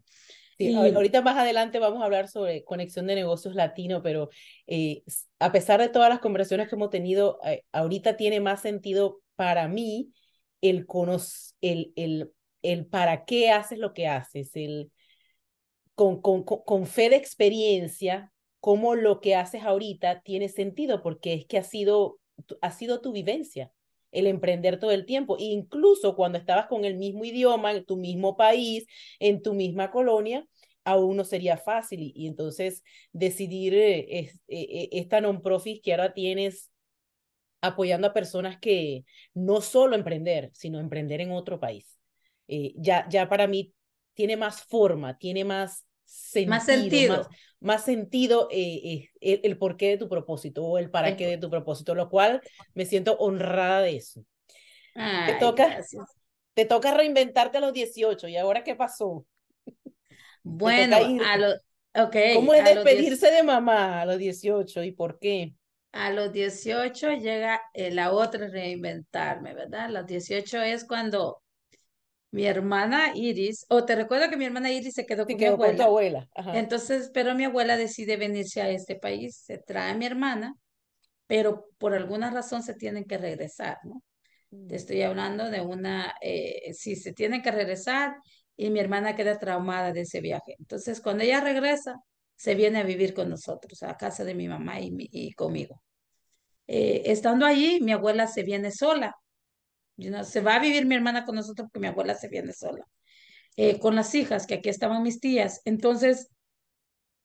[0.57, 4.29] Sí, ahorita más adelante vamos a hablar sobre conexión de negocios latino, pero
[4.65, 5.03] eh,
[5.39, 9.67] a pesar de todas las conversaciones que hemos tenido, eh, ahorita tiene más sentido para
[9.67, 10.11] mí
[10.61, 10.87] el,
[11.61, 12.31] el, el,
[12.63, 14.91] el para qué haces lo que haces, el
[15.95, 21.45] con, con, con fe de experiencia, cómo lo que haces ahorita tiene sentido, porque es
[21.45, 22.19] que ha sido,
[22.61, 23.71] ha sido tu vivencia
[24.11, 28.37] el emprender todo el tiempo, incluso cuando estabas con el mismo idioma, en tu mismo
[28.37, 28.85] país,
[29.19, 30.45] en tu misma colonia,
[30.83, 32.11] aún no sería fácil.
[32.15, 36.71] Y, entonces decidir eh, eh, esta non-profit que ahora tienes
[37.61, 41.97] apoyando a personas que no solo emprender, sino emprender en otro país.
[42.47, 43.73] Eh, ya, ya para mí
[44.13, 47.27] tiene más forma, tiene más sentido, más sentido, más,
[47.59, 51.37] más sentido eh, eh, el, el, porqué de tu propósito o el para qué de
[51.37, 52.41] tu propósito, lo cual
[52.73, 54.23] me siento honrada de eso.
[54.95, 56.03] Ay, te, toca, gracias.
[56.53, 59.25] te toca reinventarte a los 18 y ahora qué pasó.
[60.43, 61.53] Bueno, a lo,
[61.93, 65.53] okay, ¿cómo es los despedirse de mamá a los 18 y por qué?
[65.91, 69.85] A los 18 llega eh, la otra reinventarme, ¿verdad?
[69.85, 71.41] A los 18 es cuando
[72.31, 75.57] mi hermana Iris, o te recuerdo que mi hermana Iris se quedó Sí, con quedó
[75.57, 75.67] mi abuela.
[75.69, 76.29] con tu abuela.
[76.35, 76.57] Ajá.
[76.57, 80.55] Entonces, pero mi abuela decide venirse a este país, se trae a mi hermana,
[81.27, 84.03] pero por alguna razón se tienen que regresar, ¿no?
[84.51, 84.67] Mm.
[84.67, 88.15] Te estoy hablando de una, eh, si se tienen que regresar
[88.55, 90.55] y mi hermana queda traumada de ese viaje.
[90.59, 91.95] Entonces, cuando ella regresa,
[92.35, 95.81] se viene a vivir con nosotros, a casa de mi mamá y, mi, y conmigo.
[96.67, 99.15] Eh, estando allí, mi abuela se viene sola.
[99.97, 102.85] You se va a vivir mi hermana con nosotros porque mi abuela se viene sola.
[103.57, 105.61] eh, con las hijas, que aquí estaban mis tías.
[105.65, 106.29] Entonces,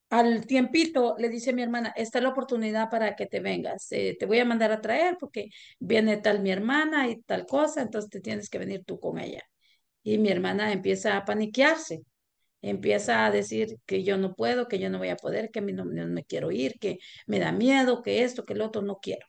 [0.09, 3.91] al tiempito le dice a mi hermana, esta es la oportunidad para que te vengas,
[3.91, 7.81] eh, te voy a mandar a traer porque viene tal mi hermana y tal cosa,
[7.81, 9.41] entonces te tienes que venir tú con ella.
[10.03, 12.03] Y mi hermana empieza a paniquearse,
[12.61, 15.85] empieza a decir que yo no puedo, que yo no voy a poder, que no,
[15.85, 19.25] no me quiero ir, que me da miedo, que esto, que el otro no quiero.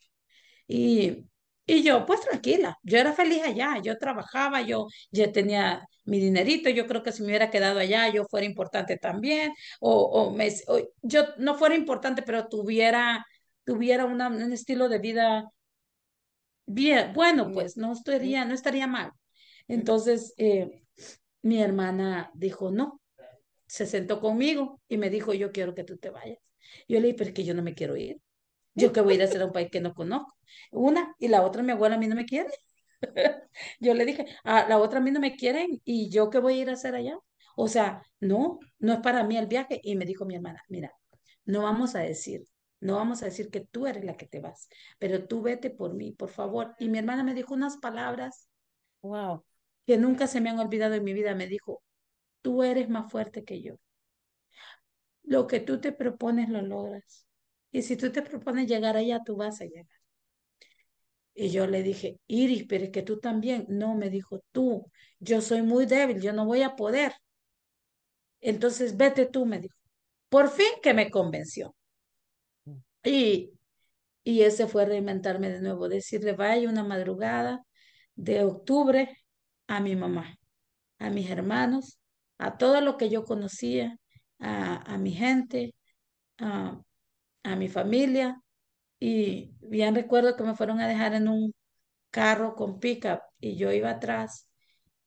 [0.69, 1.27] Y,
[1.67, 6.69] y yo, pues tranquila, yo era feliz allá, yo trabajaba, yo ya tenía mi dinerito,
[6.71, 10.49] yo creo que si me hubiera quedado allá, yo fuera importante también, o, o, me,
[10.69, 13.25] o yo no fuera importante, pero tuviera,
[13.65, 15.45] tuviera una, un estilo de vida
[16.67, 19.13] bien, bueno, pues no estaría, no estaría mal.
[19.69, 20.83] Entonces, eh,
[21.43, 23.01] mi hermana dijo, no,
[23.67, 26.39] se sentó conmigo y me dijo, yo quiero que tú te vayas.
[26.89, 28.21] Yo le dije, pero es que yo no me quiero ir.
[28.75, 30.35] Yo que voy a ir a hacer a un país que no conozco.
[30.73, 32.51] Una y la otra, mi abuela a mí no me quiere.
[33.81, 36.55] yo le dije, a la otra a mí no me quieren y yo qué voy
[36.55, 37.19] a ir a hacer allá.
[37.57, 39.81] O sea, no, no es para mí el viaje.
[39.83, 40.93] Y me dijo mi hermana, mira,
[41.45, 42.45] no vamos a decir,
[42.81, 45.95] no vamos a decir que tú eres la que te vas, pero tú vete por
[45.95, 46.75] mí, por favor.
[46.79, 48.49] Y mi hermana me dijo unas palabras
[49.03, 49.45] wow.
[49.87, 51.35] que nunca se me han olvidado en mi vida.
[51.35, 51.83] Me dijo,
[52.43, 53.77] tú eres más fuerte que yo.
[55.23, 57.27] Lo que tú te propones lo logras.
[57.75, 59.87] Y si tú te propones llegar allá, tú vas a llegar.
[61.35, 63.67] Y yo le dije, Iris, pero es que tú también.
[63.69, 67.15] No, me dijo, tú, yo soy muy débil, yo no voy a poder.
[68.41, 69.77] Entonces, vete tú, me dijo.
[70.29, 71.75] Por fin que me convenció.
[73.03, 73.53] Y,
[74.23, 77.65] y ese fue reinventarme de nuevo, decirle, vaya una madrugada
[78.15, 79.19] de octubre
[79.67, 80.39] a mi mamá,
[80.99, 81.99] a mis hermanos,
[82.39, 83.99] a todo lo que yo conocía,
[84.39, 85.75] a, a mi gente,
[86.39, 86.81] a,
[87.45, 88.43] a mi familia.
[89.01, 91.55] Y bien recuerdo que me fueron a dejar en un
[92.11, 94.51] carro con pickup y yo iba atrás.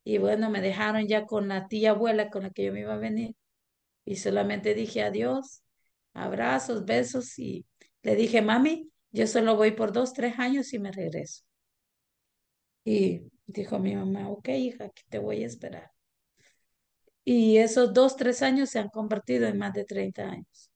[0.04, 2.94] Y bueno, me dejaron ya con la tía abuela con la que yo me iba
[2.94, 3.36] a venir.
[4.06, 5.64] Y solamente dije adiós,
[6.14, 7.66] abrazos, besos y
[8.04, 11.44] le dije, mami, yo solo voy por dos, tres años y me regreso.
[12.86, 15.92] Y dijo mi mamá, ok, hija, aquí te voy a esperar.
[17.24, 20.67] Y esos dos, tres años se han convertido en más de 30 años.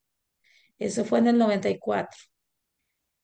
[0.82, 2.18] Eso fue en el 94.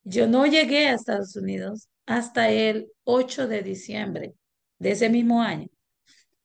[0.04, 4.34] Yo no llegué a Estados Unidos hasta el 8 de diciembre
[4.78, 5.66] de ese mismo año.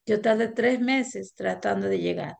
[0.07, 2.35] Yo tardé tres meses tratando de llegar,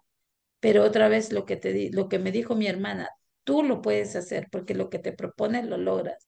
[0.60, 3.10] pero otra vez lo que, te di, lo que me dijo mi hermana,
[3.44, 6.28] tú lo puedes hacer porque lo que te propones lo logras.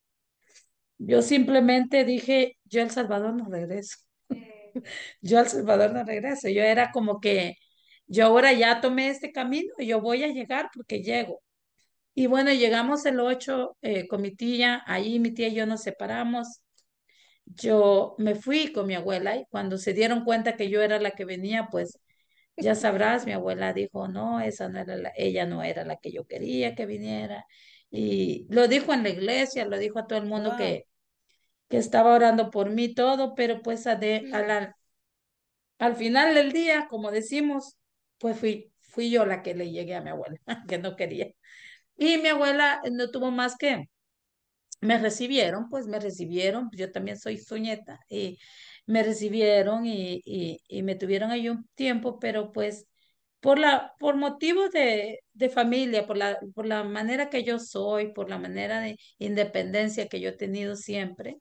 [1.00, 3.98] Yo simplemente dije, yo a El Salvador no regreso.
[5.22, 6.48] yo a El Salvador no regreso.
[6.50, 7.56] Yo era como que
[8.08, 11.42] yo ahora ya tomé este camino y yo voy a llegar porque llego.
[12.16, 15.84] Y bueno, llegamos el 8 eh, con mi tía, ahí mi tía y yo nos
[15.84, 16.62] separamos.
[17.46, 21.12] Yo me fui con mi abuela y cuando se dieron cuenta que yo era la
[21.12, 22.00] que venía, pues
[22.58, 26.12] ya sabrás, mi abuela dijo, no, esa no era la, ella no era la que
[26.14, 27.46] yo quería que viniera.
[27.92, 30.58] Y lo dijo en la iglesia, lo dijo a todo el mundo Wow.
[30.58, 30.88] que,
[31.70, 34.78] que estaba orando por mí todo, pero pues a de, a la,
[35.80, 37.78] al final del día, como decimos,
[38.18, 40.38] pues fui, fui yo la que le llegué a mi abuela,
[40.70, 41.28] que no quería.
[41.98, 43.90] Y mi abuela no tuvo más que,
[44.82, 48.38] me recibieron, pues me recibieron, yo también soy su nieta, y
[48.86, 52.88] me recibieron y, y, y me tuvieron ahí un tiempo, pero pues
[53.40, 58.14] por, la, por motivos de, de familia, por la, por la manera que yo soy,
[58.14, 61.38] por la manera de independencia que yo he tenido siempre,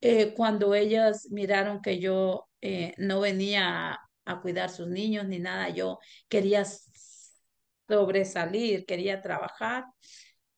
[0.00, 5.38] eh, cuando ellas miraron que yo eh, no venía a, a cuidar sus niños ni
[5.38, 6.64] nada, yo quería
[7.88, 9.84] sobresalir, quería trabajar,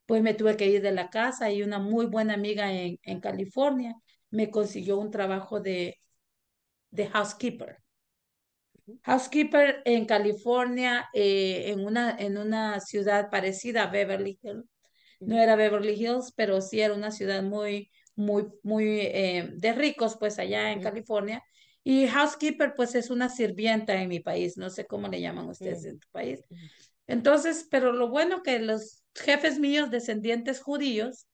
[0.07, 3.21] pues me tuve que ir de la casa y una muy buena amiga en, en
[3.21, 3.95] California
[4.31, 5.99] me consiguió un trabajo de,
[6.91, 7.79] de housekeeper.
[9.03, 14.65] Housekeeper en California, eh, en, una, en una ciudad parecida a Beverly Hills.
[15.25, 20.17] No era Beverly Hills, pero sí era una ciudad muy, muy, muy eh, de ricos,
[20.19, 21.43] pues allá en California.
[21.85, 24.57] Y housekeeper, pues es una sirvienta en mi país.
[24.57, 26.41] No sé cómo le llaman ustedes en tu país.
[27.09, 31.27] Entonces, pero lo bueno que los jefes míos, descendientes judíos,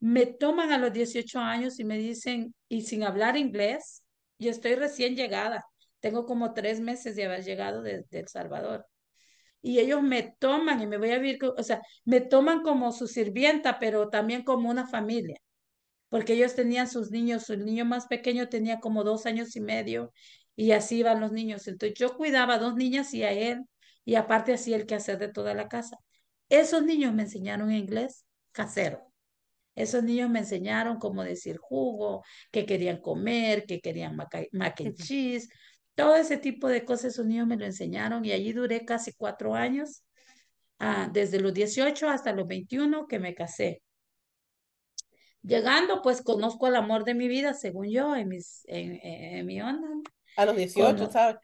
[0.00, 4.02] me toman a los 18 años y me dicen, y sin hablar inglés,
[4.38, 5.64] yo estoy recién llegada,
[6.00, 8.86] tengo como tres meses de haber llegado de, de El Salvador.
[9.60, 13.06] Y ellos me toman y me voy a vivir, o sea, me toman como su
[13.08, 15.36] sirvienta, pero también como una familia,
[16.08, 20.12] porque ellos tenían sus niños, su niño más pequeño tenía como dos años y medio,
[20.56, 21.68] y así iban los niños.
[21.68, 23.62] Entonces yo cuidaba a dos niñas y a él,
[24.08, 25.98] y aparte hacía el quehacer de toda la casa.
[26.48, 29.12] Esos niños me enseñaron inglés casero.
[29.74, 34.34] Esos niños me enseñaron cómo decir jugo, que querían comer, que querían mac,
[34.80, 35.50] and cheese.
[35.94, 39.54] Todo ese tipo de cosas esos niños me lo enseñaron y allí duré casi cuatro
[39.54, 40.04] años,
[40.78, 43.82] ah, desde los 18 hasta los 21 que me casé.
[45.42, 49.60] Llegando, pues conozco el amor de mi vida, según yo, en, mis, en, en mi
[49.60, 49.86] onda.
[50.34, 51.36] A los 18, Cono- ¿sabes?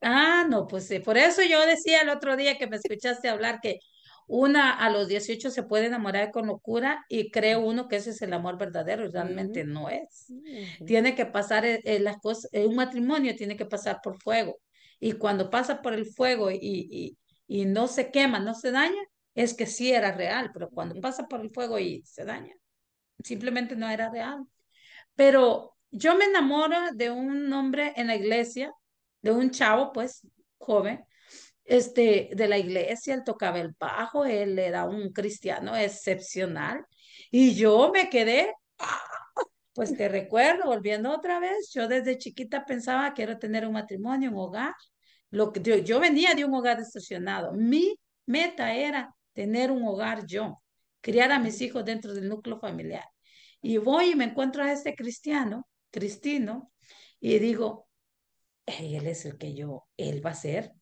[0.00, 3.60] Ah, no, pues sí, por eso yo decía el otro día que me escuchaste hablar
[3.60, 3.80] que
[4.26, 8.22] una a los 18 se puede enamorar con locura y cree uno que ese es
[8.22, 10.34] el amor verdadero y realmente no es.
[10.84, 14.58] Tiene que pasar eh, eh, las cosas, eh, un matrimonio tiene que pasar por fuego
[15.00, 19.00] y cuando pasa por el fuego y, y, y no se quema, no se daña,
[19.34, 22.54] es que sí era real, pero cuando pasa por el fuego y se daña,
[23.24, 24.44] simplemente no era real.
[25.14, 28.72] Pero yo me enamoro de un hombre en la iglesia,
[29.22, 30.26] de un chavo, pues,
[30.58, 31.04] joven,
[31.64, 36.84] este, de la iglesia, él tocaba el bajo, él era un cristiano excepcional,
[37.30, 39.02] y yo me quedé, ¡ah!
[39.74, 44.30] pues te recuerdo, volviendo otra vez, yo desde chiquita pensaba que era tener un matrimonio,
[44.30, 44.74] un hogar,
[45.30, 50.26] lo que yo, yo venía de un hogar distorsionado, mi meta era tener un hogar
[50.26, 50.62] yo,
[51.00, 53.04] criar a mis hijos dentro del núcleo familiar.
[53.60, 56.72] Y voy y me encuentro a este cristiano, Cristino,
[57.20, 57.87] y digo, "Ey,
[58.80, 60.72] él es el que yo, él va a ser.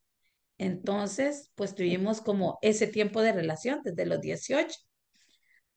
[0.57, 4.75] Entonces, pues tuvimos como ese tiempo de relación, desde los 18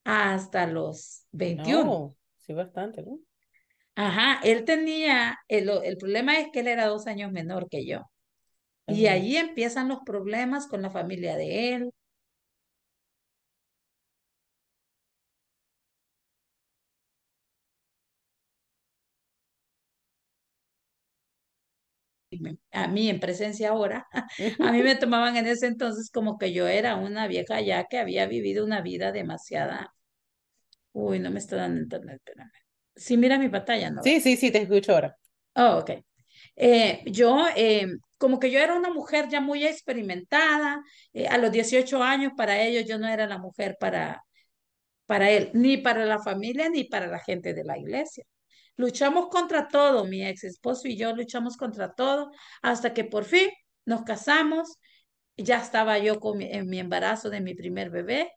[0.04, 1.84] hasta los 21.
[1.84, 3.18] No, sí, bastante, ¿no?
[3.94, 8.02] Ajá, él tenía, el, el problema es que él era dos años menor que yo.
[8.86, 11.90] Y ahí empiezan los problemas con la familia de él.
[22.72, 24.06] A mí en presencia ahora,
[24.60, 27.98] a mí me tomaban en ese entonces como que yo era una vieja ya que
[27.98, 29.92] había vivido una vida demasiada.
[30.92, 32.50] Uy, no me está dando internet, espérame.
[32.96, 34.02] Si mira mi pantalla, ¿no?
[34.02, 35.16] Sí, sí, sí, te escucho ahora.
[35.54, 35.90] Oh, ok.
[36.56, 37.86] Eh, yo, eh,
[38.18, 42.60] como que yo era una mujer ya muy experimentada, eh, a los 18 años para
[42.60, 44.22] ellos yo no era la mujer para,
[45.06, 48.24] para él, ni para la familia, ni para la gente de la iglesia.
[48.76, 52.30] Luchamos contra todo, mi ex esposo y yo luchamos contra todo,
[52.62, 53.50] hasta que por fin
[53.84, 54.78] nos casamos,
[55.36, 58.32] ya estaba yo con mi- en mi embarazo de mi primer bebé,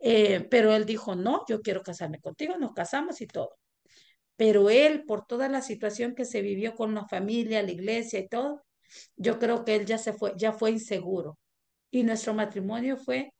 [0.00, 3.56] eh, pero él dijo, no, yo quiero casarme contigo, nos casamos y todo
[4.36, 8.28] pero él, por toda la situación que se vivió con la familia, la iglesia y
[8.28, 8.64] todo,
[9.16, 11.38] yo creo que él ya se fue, ya fue inseguro.
[11.90, 13.32] Y nuestro matrimonio fue,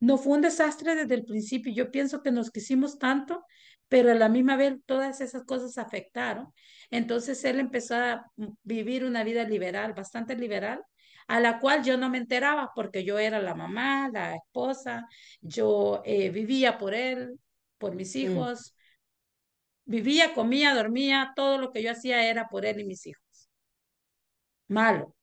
[0.00, 1.72] no fue un desastre desde el principio.
[1.72, 3.44] Yo pienso que nos quisimos tanto,
[3.92, 6.50] pero a la misma vez todas esas cosas afectaron.
[6.90, 8.24] Entonces él empezó a
[8.62, 10.82] vivir una vida liberal, bastante liberal,
[11.28, 15.06] a la cual yo no me enteraba porque yo era la mamá, la esposa,
[15.42, 17.38] yo eh, vivía por él,
[17.78, 18.74] por mis Mm, hijos,
[19.84, 23.48] Vivía, comía, dormía, todo lo que yo hacía era por él y mis hijos.
[24.68, 25.14] Malo.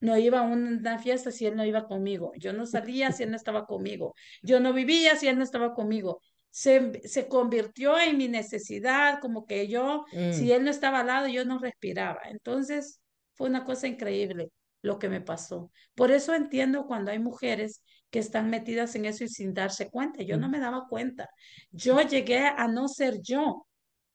[0.00, 2.32] No iba a una fiesta si él no iba conmigo.
[2.38, 4.14] Yo no salía si él no estaba conmigo.
[4.42, 6.22] Yo no vivía si él no estaba conmigo.
[6.58, 11.06] Se, se convirtió en mi necesidad, como que yo, si mm, él no estaba al
[11.06, 12.22] lado, yo no respiraba.
[12.24, 13.00] Entonces,
[13.34, 14.50] fue una cosa increíble
[14.82, 15.70] lo que me pasó.
[15.94, 20.24] Por eso entiendo cuando hay mujeres que están metidas en eso y sin darse cuenta.
[20.24, 21.28] Yo no mm, me daba cuenta.
[21.70, 23.66] Yo llegué a no ser yo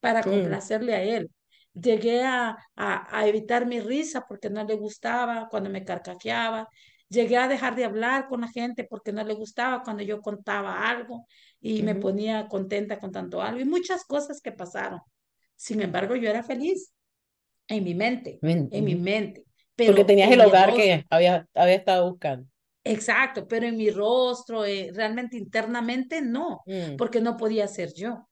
[0.01, 1.31] para complacerle a él.
[1.73, 6.67] Llegué a, a, a evitar mi risa porque no le gustaba cuando me carcajeaba.
[7.07, 10.89] Llegué a dejar de hablar con la gente porque no le gustaba cuando yo contaba
[10.89, 11.25] algo
[11.63, 15.01] y me ponía contenta contando algo y muchas cosas que pasaron.
[15.57, 16.93] Sin embargo, yo era feliz
[17.67, 19.45] en mi mente, en mi mente,
[19.85, 22.47] Porque tenías en el hogar rostro, que había, había estado buscando.
[22.83, 28.27] exacto, pero en mi rostro, eh, realmente internamente no, Mm, porque no podía ser yo.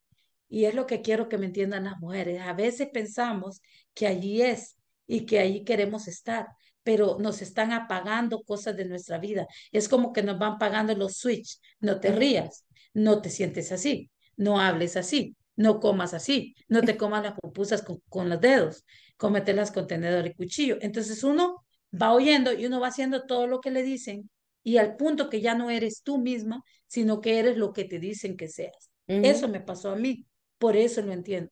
[0.49, 2.41] Y es lo que quiero que me entiendan las mujeres.
[2.41, 3.61] A veces pensamos
[3.93, 6.47] que allí es y que allí queremos estar,
[6.83, 9.47] pero nos están apagando cosas de nuestra vida.
[9.71, 11.59] Es como que nos van pagando los switch.
[11.79, 16.97] No te rías, no te sientes así, no hables así, no comas así, no te
[16.97, 18.85] comas las pupusas con, con los dedos,
[19.17, 20.77] cómetelas con tenedor y cuchillo.
[20.81, 21.63] Entonces uno
[21.99, 24.29] va oyendo y uno va haciendo todo lo que le dicen
[24.63, 27.99] y al punto que ya no eres tú misma, sino que eres lo que te
[27.99, 28.91] dicen que seas.
[29.21, 30.25] Eso me pasó a mí.
[30.57, 31.51] Por eso lo entiendo.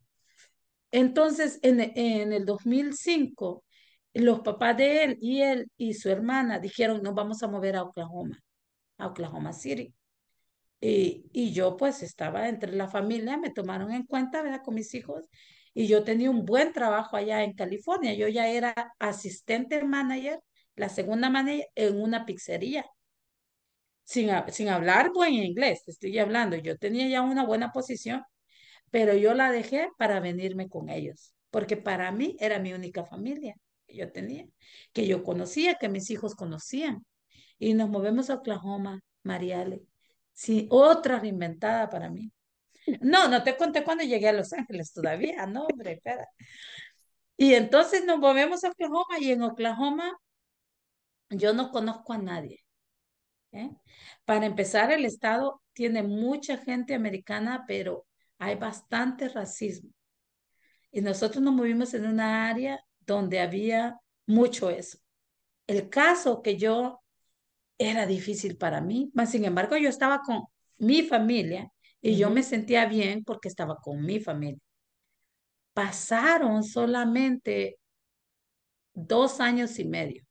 [0.91, 3.63] Entonces, en, en el 2005,
[4.13, 7.83] los papás de él y él y su hermana dijeron, nos vamos a mover a
[7.83, 8.39] Oklahoma,
[8.97, 9.93] a Oklahoma City.
[10.81, 14.61] Y, yo pues estaba entre la familia, me tomaron en cuenta, ¿verdad?
[14.63, 15.27] Con mis hijos.
[15.73, 18.13] Y yo tenía un buen trabajo allá en California.
[18.13, 20.39] Yo ya era asistente manager,
[20.75, 22.85] la segunda manager en una pizzería.
[24.03, 26.55] Sin, sin hablar buen inglés, estoy hablando.
[26.57, 28.23] Yo tenía ya una buena posición
[28.91, 31.33] pero yo la dejé para venirme con ellos.
[31.51, 33.55] porque para mí era mi única familia
[33.87, 34.45] que yo tenía,
[34.93, 37.05] que yo conocía, que mis hijos conocían.
[37.57, 39.81] Y nos movemos a Oklahoma, Mariale.
[40.39, 42.31] Sí, otra reinventada para mí.
[43.01, 46.27] No, no te conté cuando llegué a Los Ángeles todavía, no, hombre, espera.
[47.35, 50.17] Y entonces nos movemos a Oklahoma y en Oklahoma
[51.29, 52.63] yo no conozco a nadie.
[53.51, 53.69] ¿eh?
[54.23, 59.91] Para empezar, el estado tiene mucha gente americana, pero hay bastante racismo.
[60.91, 64.99] Y nosotros nos movimos en una área donde había mucho eso.
[65.67, 67.01] El caso que yo
[67.79, 70.43] era difícil para mí, mas sin embargo yo estaba con
[70.77, 71.71] mi familia
[72.01, 74.59] y yo me sentía bien porque estaba con mi familia.
[75.73, 77.79] Pasaron solamente
[78.93, 80.23] dos años y medio,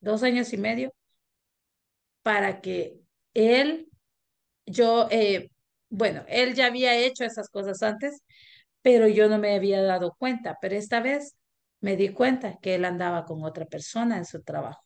[0.00, 0.92] dos años y medio
[2.22, 3.00] para que
[3.34, 3.88] él,
[4.66, 5.50] yo, eh,
[5.90, 8.22] bueno, él ya había hecho esas cosas antes,
[8.82, 11.36] pero yo no me había dado cuenta, pero esta vez
[11.82, 14.82] me di cuenta que él andaba con otra persona en su trabajo.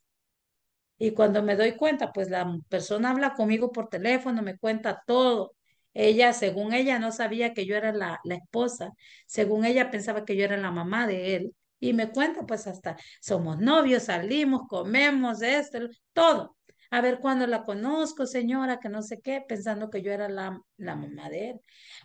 [1.02, 5.56] Y cuando me doy cuenta, pues la persona habla conmigo por teléfono, me cuenta todo.
[5.94, 8.92] Ella, según ella, no sabía que yo era la, la esposa,
[9.26, 11.54] según ella pensaba que yo era la mamá de él.
[11.80, 15.80] Y me cuenta, pues hasta somos novios, salimos, comemos esto,
[16.12, 16.56] todo.
[16.92, 20.60] A ver cuándo la conozco, señora, que no sé qué, pensando que yo era la,
[20.76, 21.60] la mamá de él.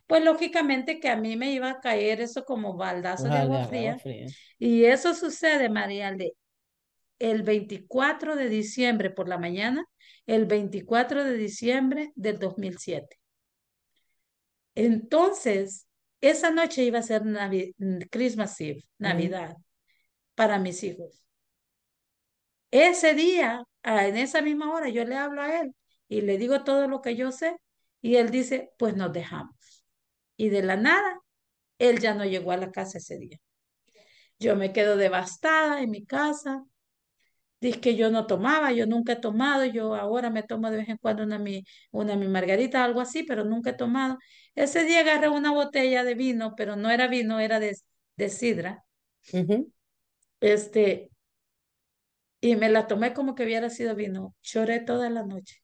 [0.08, 4.02] Pues lógicamente que a mí me iba a caer eso como baldazo de agua fría.
[4.58, 6.34] Y eso sucede, María, de
[7.20, 9.86] el 24 de diciembre por la mañana,
[10.26, 13.18] el 24 de diciembre del 2007.
[14.76, 15.88] Entonces,
[16.22, 17.24] esa noche iba a ser
[18.12, 19.56] Christmas Eve, Navidad,
[20.36, 21.24] para mis hijos.
[22.72, 25.74] Ese día, en esa misma hora, yo le hablo a él
[26.08, 27.56] y le digo todo lo que yo sé
[28.02, 29.56] y él dice, pues nos dejamos.
[30.36, 31.20] Y de la nada,
[31.80, 33.38] él ya no llegó a la casa ese día.
[34.40, 36.64] Yo me quedo devastada en mi casa,
[37.60, 40.90] Dice que yo no tomaba, yo nunca he tomado, yo ahora me tomo de vez
[40.90, 44.18] en cuando una mi, una mi margarita, algo así, pero nunca he tomado.
[44.54, 47.76] Ese día agarré una botella de vino, pero no era vino, era de,
[48.16, 48.86] de sidra.
[50.40, 51.10] Este,
[52.42, 54.36] y me la tomé como que hubiera sido vino.
[54.44, 55.62] Lloré toda la noche.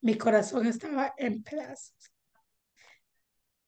[0.00, 2.12] Mi corazón estaba en pedazos.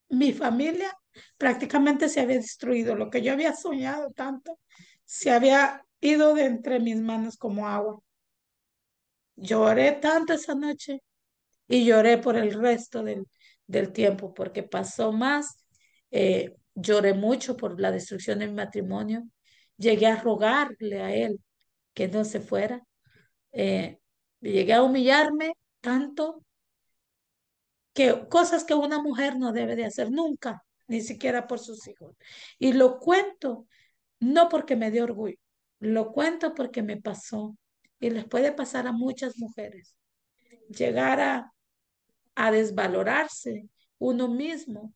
[0.08, 0.92] Mi familia
[1.38, 2.96] prácticamente se había destruido.
[2.96, 4.58] Lo que yo había soñado tanto
[5.04, 8.00] se había ido de entre mis manos como agua.
[9.36, 11.02] Lloré tanto esa noche
[11.68, 13.26] y lloré por el resto del,
[13.66, 15.64] del tiempo porque pasó más.
[16.10, 19.24] Eh, lloré mucho por la destrucción de mi matrimonio.
[19.76, 21.40] Llegué a rogarle a él
[21.94, 22.82] que no se fuera.
[23.52, 23.98] Eh,
[24.40, 26.44] llegué a humillarme tanto
[27.92, 32.16] que cosas que una mujer no debe de hacer nunca, ni siquiera por sus hijos.
[32.58, 33.66] Y lo cuento
[34.20, 35.36] no porque me dio orgullo,
[35.80, 37.56] lo cuento porque me pasó
[37.98, 39.96] y les puede pasar a muchas mujeres.
[40.68, 41.52] Llegar a,
[42.34, 43.68] a desvalorarse
[43.98, 44.94] uno mismo,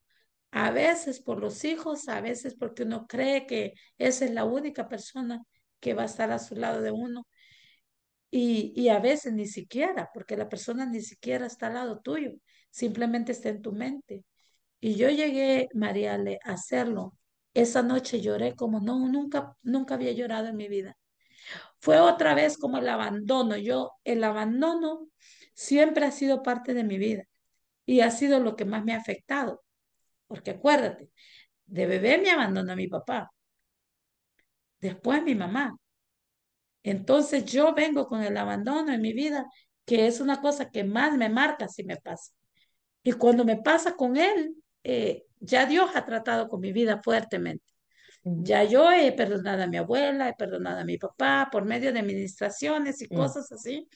[0.51, 4.89] a veces por los hijos, a veces porque uno cree que esa es la única
[4.89, 5.43] persona
[5.81, 7.27] que va a estar a su lado de uno.
[8.31, 12.33] Y, y a veces ni siquiera, porque la persona ni siquiera está al lado tuyo,
[12.71, 14.25] simplemente está en tu mente.
[14.81, 17.17] Y yo llegué, Mariale, a hacerlo
[17.55, 20.97] esa noche lloré como no, nunca, nunca había llorado en mi vida.
[21.79, 23.57] Fue otra vez como el abandono.
[23.57, 25.09] Yo, el abandono
[25.55, 27.25] siempre ha sido parte de mi vida
[27.87, 29.63] y ha sido lo que más me ha afectado.
[30.27, 31.11] Porque acuérdate,
[31.67, 33.31] de bebé me abandonó mi papá,
[34.81, 35.77] después mi mamá.
[36.83, 39.47] Entonces yo vengo con el abandono en mi vida,
[39.85, 42.33] que es una cosa que más me marca si me pasa.
[43.03, 47.65] Y cuando me pasa con él, eh, ya Dios ha tratado con mi vida fuertemente.
[48.23, 52.01] Ya yo he perdonado a mi abuela, he perdonado a mi papá por medio de
[52.01, 53.17] administraciones y mm.
[53.17, 53.87] cosas así,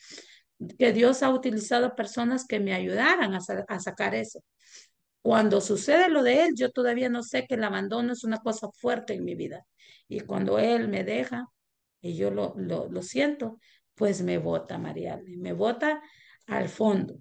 [0.79, 3.39] que Dios ha utilizado personas que me ayudaran a,
[3.69, 4.45] a, sacar eso.
[5.23, 8.69] Cuando sucede lo de él, yo todavía no sé que el abandono es una cosa
[8.73, 9.65] fuerte en mi vida.
[10.09, 11.47] Y cuando él me deja
[12.03, 13.59] y yo lo, lo, lo siento,
[13.95, 16.03] pues me bota, Mariale, me bota
[16.47, 17.19] al fondo.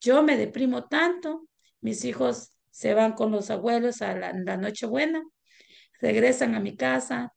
[0.00, 1.48] Yo me deprimo tanto,
[1.80, 5.22] mis hijos se van con los abuelos a la, la Nochebuena,
[6.00, 7.34] regresan a mi casa,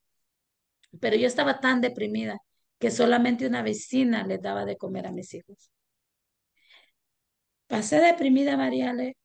[1.00, 2.38] pero yo estaba tan deprimida
[2.80, 5.72] que solamente una vecina les daba de comer a mis hijos.
[7.68, 9.18] Pasé deprimida, Mariale,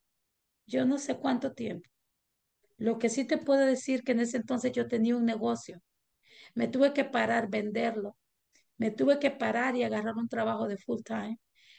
[0.67, 1.89] yo no sé cuánto tiempo.
[2.79, 5.81] Lo que sí te puedo decir que en ese entonces yo tenía un negocio.
[6.55, 8.17] Me tuve que parar, venderlo.
[8.79, 11.39] Me tuve que parar y agarrar un trabajo de full time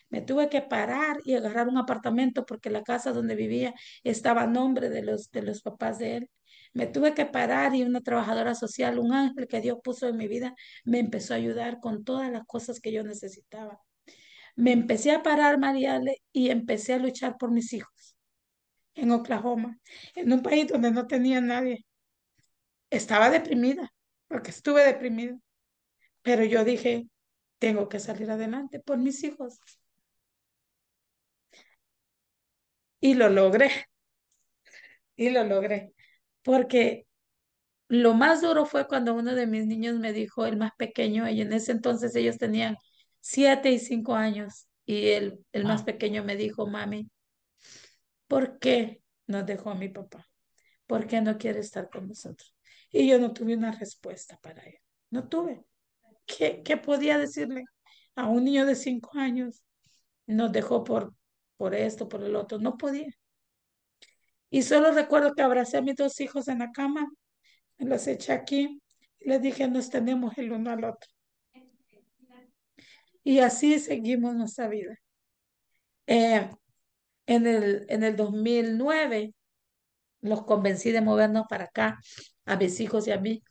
[0.10, 4.48] Me tuve que parar y agarrar un apartamento porque la casa donde vivía estaba a
[4.48, 6.30] nombre de los, de los papás de él.
[6.74, 10.28] Me tuve que parar y una trabajadora social, un ángel que Dios puso en mi
[10.28, 13.82] vida, me empezó a ayudar con todas las cosas que yo necesitaba.
[14.56, 18.16] Me empecé a parar, Mariale, y empecé a luchar por mis hijos
[18.96, 19.80] en Oklahoma,
[20.16, 21.86] en un país donde no tenía nadie.
[22.90, 23.92] Estaba deprimida,
[24.28, 25.38] porque estuve deprimida,
[26.22, 27.08] pero yo dije,
[27.60, 29.60] tengo que salir adelante por mis hijos.
[33.00, 33.72] Y lo logré,
[35.16, 35.94] y lo logré,
[36.44, 37.06] porque
[37.88, 41.42] lo más duro fue cuando uno de mis niños me dijo, el más pequeño, y
[41.42, 42.78] en ese entonces ellos tenían
[43.20, 47.10] siete y cinco años, y el, el más pequeño me dijo, mami,
[48.28, 50.28] ¿por qué nos dejó a mi papá?
[50.88, 52.56] ¿Por qué no quiere estar con nosotros?
[52.92, 54.80] Y yo no tuve una respuesta para él,
[55.12, 55.64] no tuve.
[56.26, 57.64] ¿Qué, qué podía decirle
[58.16, 59.64] a un niño de cinco años?
[60.28, 61.14] Nos dejó por,
[61.60, 63.10] por esto, por el otro, no podía.
[64.50, 67.06] Y solo recuerdo que abracé a mis dos hijos en la cama,
[67.80, 68.82] los eché aquí
[69.20, 71.10] y les dije, nos tenemos el uno al otro.
[73.26, 74.96] Y así seguimos nuestra vida.
[76.08, 76.50] Eh,
[77.28, 79.34] en, el, en el 2009
[80.22, 82.00] los convencí de movernos para acá,
[82.46, 83.44] a mis hijos y a mí.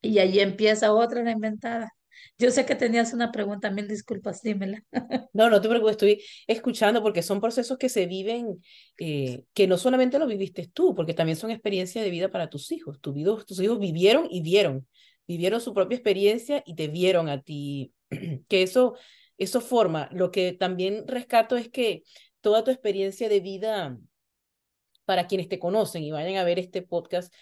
[0.00, 1.92] Y ahí empieza otra reinventada.
[2.38, 4.84] Yo sé que tenías una pregunta, mil disculpas, dímela.
[5.34, 8.62] No, no te preocupes, estoy escuchando porque son procesos que se viven,
[8.98, 12.70] eh, que no solamente lo viviste tú, porque también son experiencias de vida para tus
[12.70, 13.00] hijos.
[13.00, 14.86] Tu vida, tus hijos vivieron y vieron,
[15.26, 17.92] vivieron su propia experiencia y te vieron a ti.
[18.48, 18.96] que eso,
[19.38, 20.08] eso forma.
[20.12, 22.02] Lo que también rescato es que
[22.40, 23.98] toda tu experiencia de vida,
[25.04, 27.32] para quienes te conocen y vayan a ver este podcast,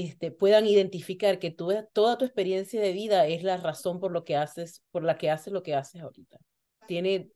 [0.00, 4.24] este, puedan identificar que tú, toda tu experiencia de vida es la razón por lo
[4.24, 6.38] que haces, por la que haces lo que haces ahorita.
[6.86, 7.30] Tiene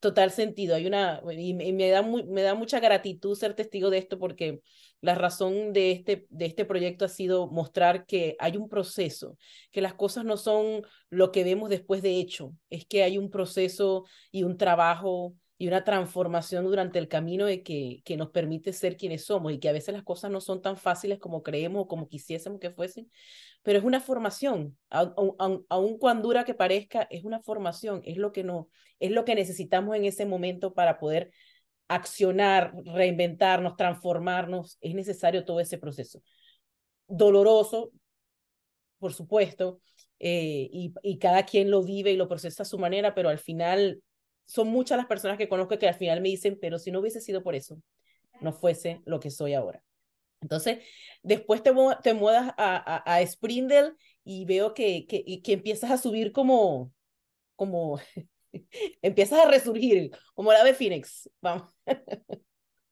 [0.00, 0.74] total sentido.
[0.74, 4.60] Hay una, y me da, me da mucha gratitud ser testigo de esto porque
[5.00, 9.36] la razón de este, de este proyecto ha sido mostrar que hay un proceso,
[9.70, 13.30] que las cosas no son lo que vemos después de hecho, es que hay un
[13.30, 18.72] proceso y un trabajo y una transformación durante el camino de que, que nos permite
[18.72, 21.82] ser quienes somos y que a veces las cosas no son tan fáciles como creemos
[21.82, 23.10] o como quisiésemos que fuesen,
[23.64, 28.44] pero es una formación, aun, cuando dura que parezca, es una formación, es lo que
[28.44, 31.32] no, es lo que necesitamos en ese momento para poder
[31.88, 36.22] accionar, reinventarnos, transformarnos, es necesario todo ese proceso.
[37.08, 37.90] Doloroso,
[39.00, 39.80] por supuesto,
[40.20, 43.38] eh, y, y cada quien lo vive y lo procesa a su manera, pero al
[43.38, 44.02] final
[44.48, 47.20] son muchas las personas que conozco que al final me dicen, pero si no hubiese
[47.20, 47.80] sido por eso,
[48.40, 49.84] no fuese lo que soy ahora.
[50.40, 50.78] Entonces,
[51.22, 51.72] después te,
[52.02, 53.92] te mudas a, a, a Sprindle
[54.24, 56.92] y veo que, que, que empiezas a subir como,
[57.56, 58.00] como,
[59.02, 61.28] empiezas a resurgir, como la ave Phoenix.
[61.42, 61.70] Vamos.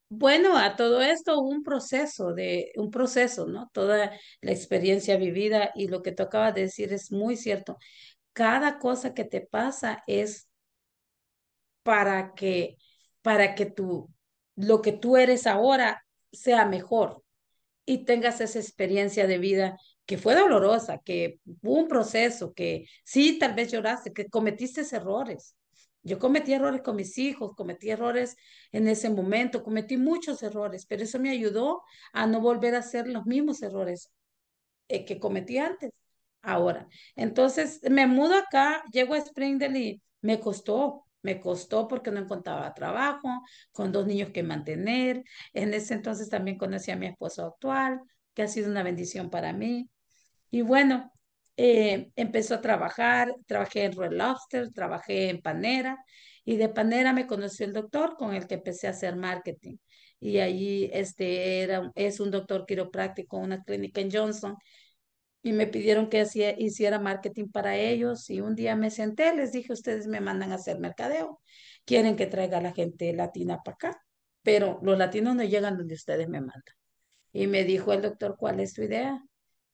[0.09, 3.69] Bueno, a todo esto un proceso de un proceso, ¿no?
[3.73, 7.77] Toda la experiencia vivida y lo que tú acabas de decir es muy cierto.
[8.31, 10.46] Cada cosa que te pasa es
[11.87, 12.77] para que,
[13.21, 14.09] para que tú,
[14.57, 17.23] lo que tú eres ahora sea mejor
[17.85, 23.39] y tengas esa experiencia de vida que fue dolorosa, que hubo un proceso, que sí,
[23.39, 25.55] tal vez lloraste, que cometiste errores.
[26.03, 28.35] Yo cometí errores con mis hijos, cometí errores
[28.73, 33.07] en ese momento, cometí muchos errores, pero eso me ayudó a no volver a hacer
[33.07, 34.11] los mismos errores
[34.89, 35.91] eh, que cometí antes,
[36.41, 36.89] ahora.
[37.15, 42.73] Entonces, me mudo acá, llego a Springdale y me costó, me costó porque no encontraba
[42.73, 43.27] trabajo,
[43.73, 45.23] con dos niños que mantener.
[45.53, 47.99] En ese entonces también conocí a mi esposo actual,
[48.33, 49.89] que ha sido una bendición para mí.
[50.51, 51.11] Y bueno,
[51.57, 55.97] eh, empezó a trabajar, trabajé en Red Lobster, trabajé en Panera,
[56.45, 59.75] y de Panera me conoció el doctor con el que empecé a hacer marketing.
[60.21, 64.55] Y allí este era, es un doctor quiropráctico, una clínica en Johnson,
[65.43, 69.51] y me pidieron que hacía, hiciera marketing para ellos y un día me senté, les
[69.51, 71.41] dije, ustedes me mandan a hacer mercadeo,
[71.85, 74.03] quieren que traiga la gente latina para acá,
[74.43, 76.63] pero los latinos no llegan donde ustedes me mandan.
[77.31, 79.23] Y me dijo el doctor, ¿cuál es tu idea?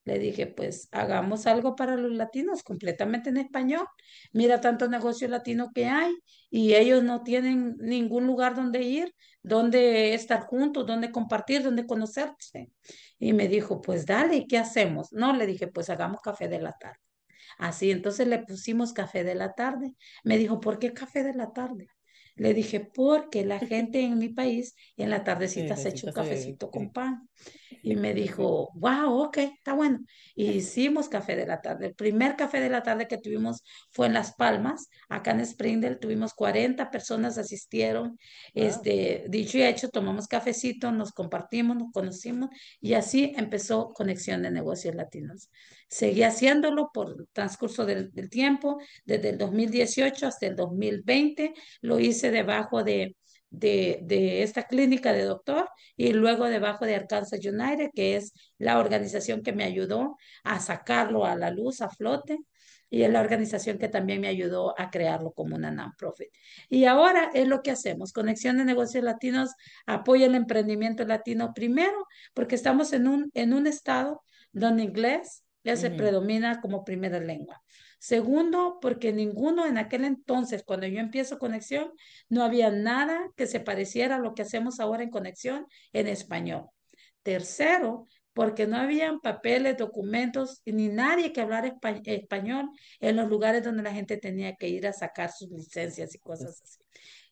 [0.06, 3.88] Le dije, pues hagamos algo para los latinos, completamente en español.
[4.34, 6.14] Mira tanto negocio latino que hay
[6.50, 12.70] y ellos no tienen ningún lugar donde ir, donde estar juntos, donde compartir, donde conocerse.
[13.18, 15.14] Y me dijo, pues dale, ¿y qué hacemos?
[15.14, 17.00] No, le dije, pues hagamos café de la tarde.
[17.58, 19.94] Así, entonces le pusimos café de la tarde.
[20.24, 21.88] Me dijo, ¿por qué café de la tarde?
[22.36, 26.70] Le dije, porque la gente en mi país en la tardecita se echa un cafecito
[26.70, 27.30] con pan.
[27.86, 30.00] Y me dijo, wow, ok, está bueno.
[30.36, 31.88] Y hicimos café de la tarde.
[31.88, 33.62] El primer café de la tarde que tuvimos
[33.92, 35.98] fue en Las Palmas, acá en Springdale.
[35.98, 38.18] Tuvimos 40 personas asistieron.
[38.54, 44.52] Este, dicho y hecho, tomamos cafecito, nos compartimos, nos conocimos y así empezó Conexión de
[44.52, 45.50] Negocios Latinos.
[45.94, 51.54] Seguí haciéndolo por el transcurso del, tiempo, desde el 2018 hasta el 2020.
[51.82, 53.16] Lo hice debajo de
[53.52, 58.80] de, de, esta clínica de doctor y luego debajo de Arkansas United, que es la
[58.80, 62.40] organización que me ayudó a sacarlo a la luz, a flote,
[62.90, 66.30] y es la organización que también me ayudó a crearlo como una non-profit.
[66.70, 68.14] Y ahora es lo que hacemos.
[68.14, 69.52] Conexión de Negocios Latinos
[69.86, 75.76] apoya el emprendimiento latino primero, porque estamos en un, en un estado donde inglés ya
[75.76, 75.98] se uh -huh.
[75.98, 77.62] predomina como primera lengua.
[78.00, 81.92] Segundo, porque ninguno en aquel entonces, cuando yo empiezo conexión,
[82.28, 86.66] no había nada que se pareciera a lo que hacemos ahora en conexión en español.
[87.22, 93.64] Tercero, porque no habían papeles, documentos, ni nadie que hablara espa español en los lugares
[93.64, 96.84] donde la gente tenía que ir a sacar sus licencias y cosas así.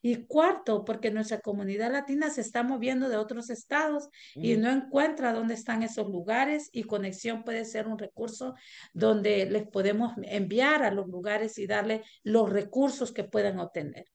[0.02, 4.44] Y cuarto, porque nuestra comunidad latina se está moviendo de otros estados mm.
[4.44, 8.54] y no encuentra dónde están esos lugares y conexión puede ser un recurso
[8.92, 14.06] donde les podemos enviar a los lugares y darle los recursos que puedan obtener.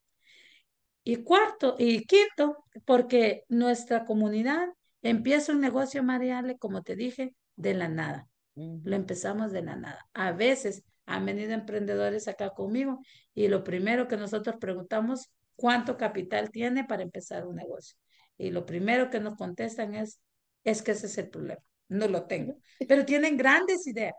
[1.04, 4.68] Y cuarto y quinto, porque nuestra comunidad
[5.02, 8.28] empieza un negocio, Mariale, como te dije, de la nada.
[8.56, 8.80] Mm.
[8.84, 10.06] Lo empezamos de la nada.
[10.14, 13.00] A veces han venido emprendedores acá conmigo
[13.34, 17.97] y lo primero que nosotros preguntamos, cuánto capital tiene para empezar un negocio.
[18.38, 20.22] Y lo primero que nos contestan es,
[20.64, 21.62] es que ese es el problema.
[21.89, 22.58] No lo tengo.
[22.88, 24.16] Pero tienen grandes ideas.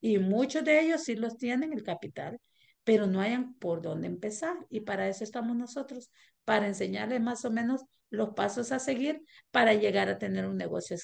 [0.00, 2.38] Y muchos de ellos sí los tienen el capital,
[2.84, 4.56] pero no hayan por dónde empezar.
[4.68, 6.10] Y para eso estamos nosotros,
[6.44, 10.96] para enseñarles más o menos los pasos a seguir para llegar a tener un negocio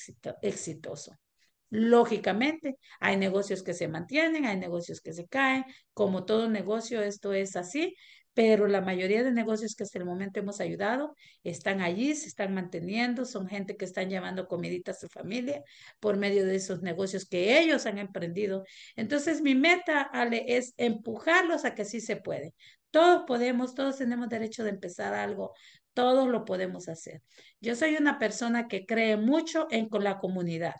[0.43, 1.17] exitoso.
[1.71, 7.33] Lógicamente, hay negocios que se mantienen, hay negocios que se caen, como todo negocio, esto
[7.33, 7.95] es así,
[8.39, 12.55] pero la mayoría de negocios que hasta el momento hemos ayudado están allí, se están
[12.55, 15.65] manteniendo, son gente que están llevando comidita a su familia
[15.99, 18.63] por medio de esos negocios que ellos han emprendido.
[18.95, 22.55] Entonces, mi meta, Ale, es empujarlos a que sí se puede.
[22.93, 25.53] Todos podemos, todos tenemos derecho de empezar algo,
[25.93, 27.23] todos lo podemos hacer.
[27.61, 30.77] Yo soy una persona que cree mucho en con la comunidad.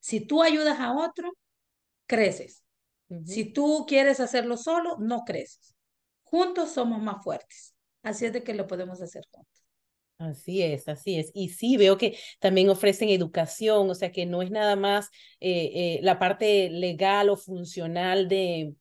[0.00, 1.36] Si tú ayudas a otro,
[2.06, 2.64] creces.
[3.08, 3.26] Uh -huh.
[3.26, 5.75] Si tú quieres hacerlo solo, no creces.
[6.26, 7.74] Juntos somos más fuertes.
[8.02, 9.64] Así es de que lo podemos hacer juntos.
[10.18, 11.30] Así es, así es.
[11.34, 15.10] Y sí, veo que también ofrecen educación, o sea que no es nada más
[15.40, 18.74] eh, eh, la parte legal o funcional de,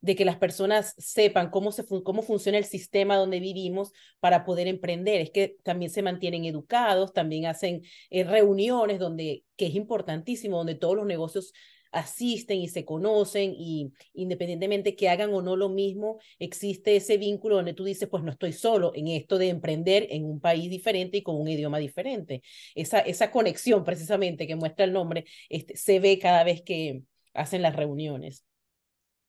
[0.00, 4.66] de que las personas sepan cómo, se cómo funciona el sistema donde vivimos para poder
[4.66, 5.20] emprender.
[5.20, 10.74] Es que también se mantienen educados, también hacen eh, reuniones donde, que es importantísimo, donde
[10.74, 11.52] todos los negocios
[11.92, 17.56] asisten y se conocen y independientemente que hagan o no lo mismo, existe ese vínculo
[17.56, 21.18] donde tú dices, pues no estoy solo en esto de emprender en un país diferente
[21.18, 22.42] y con un idioma diferente.
[22.74, 27.02] Esa, esa conexión precisamente que muestra el nombre este, se ve cada vez que
[27.34, 28.44] hacen las reuniones.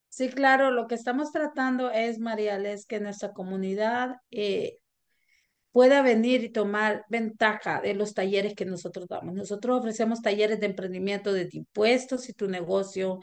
[0.09, 4.80] Sí, claro, lo que estamos tratando es, Marial, es que nuestra comunidad eh,
[5.71, 9.33] pueda venir y tomar ventaja de los talleres que nosotros damos.
[9.35, 13.19] Nosotros ofrecemos talleres de emprendimiento de impuestos y tu negocio,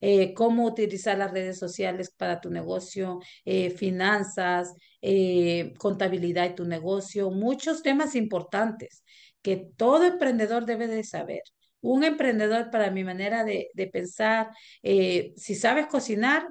[0.00, 6.64] eh, cómo utilizar las redes sociales para tu negocio, eh, finanzas, eh, contabilidad y tu
[6.64, 9.04] negocio, muchos temas importantes
[9.42, 11.42] que todo emprendedor debe de saber.
[11.80, 14.50] Un emprendedor, para mi manera de, de pensar,
[14.82, 16.46] si sabes cocinar,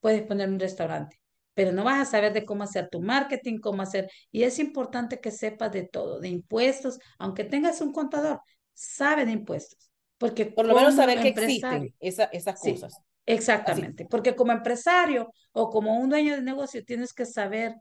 [0.00, 1.23] puedes poner un restaurante
[1.54, 5.20] pero no vas a saber de cómo hacer tu marketing, cómo hacer, y es importante
[5.20, 8.40] que sepas de todo, de impuestos, aunque tengas un contador,
[8.72, 12.94] sabe de impuestos, porque por lo menos saber que existen esa, esas cosas.
[12.94, 14.10] Sí, exactamente, Así.
[14.10, 17.74] porque como empresario o como un dueño de negocio tienes que saber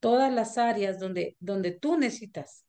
[0.00, 2.64] todas las áreas donde, donde tú necesitas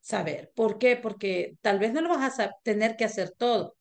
[0.00, 0.52] saber.
[0.54, 0.96] ¿Por qué?
[0.96, 3.76] Porque tal vez no lo vas a tener que hacer todo,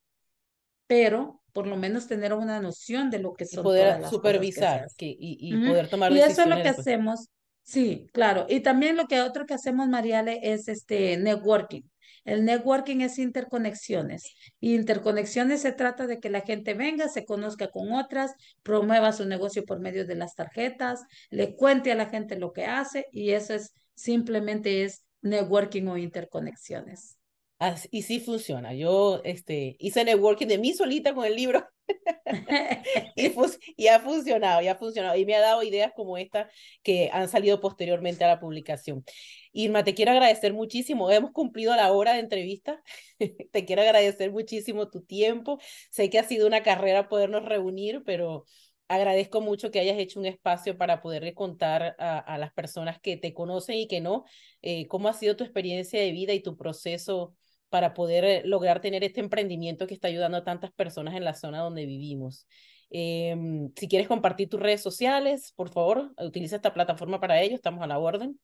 [0.88, 4.10] pero por lo menos tener una noción de lo que son y poder todas las
[4.12, 5.68] supervisar cosas que, y, y uh -huh.
[5.70, 6.38] poder tomar y decisiones.
[6.38, 6.88] eso es lo que después.
[6.88, 7.30] hacemos
[7.64, 11.84] sí claro y también lo que otro que hacemos Mariale es este networking
[12.26, 14.24] el networking es interconexiones
[14.60, 18.34] y interconexiones se trata de que la gente venga, se conozca con otras,
[18.64, 22.66] promueva su negocio por medio de las tarjetas, le cuente a la gente lo que
[22.66, 27.15] hace y eso es simplemente es networking o interconexiones.
[27.58, 28.74] Así, y sí funciona.
[28.74, 31.66] Yo este, hice networking de mí solita con el libro
[33.16, 33.32] y,
[33.78, 35.16] y, ha funcionado, y ha funcionado.
[35.16, 36.50] Y me ha dado ideas como esta
[36.84, 39.06] que han salido posteriormente a la publicación.
[39.54, 41.10] Irma, te quiero agradecer muchísimo.
[41.12, 42.82] Hemos cumplido la hora de entrevista.
[43.52, 45.58] te quiero agradecer muchísimo tu tiempo.
[45.92, 48.46] Sé que ha sido una carrera podernos reunir, pero
[48.90, 53.16] agradezco mucho que hayas hecho un espacio para poderle contar a, a las personas que
[53.18, 54.26] te conocen y que no,
[54.62, 57.34] eh, cómo ha sido tu experiencia de vida y tu proceso
[57.70, 61.34] para poder eh, lograr tener este emprendimiento que está ayudando a tantas personas en la
[61.34, 62.48] zona donde vivimos.
[62.90, 67.84] Em, si quieres compartir tus redes sociales, por favor, utiliza esta plataforma para ello, estamos
[67.84, 68.40] a la orden.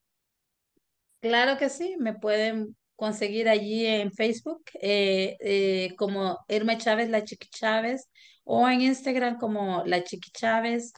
[1.20, 7.24] Claro que sí, me pueden conseguir allí en Facebook eh, eh, como Irma Chávez, la
[7.24, 8.10] Chiqui Chávez,
[8.44, 10.94] o en Instagram como la Chiqui Chávez.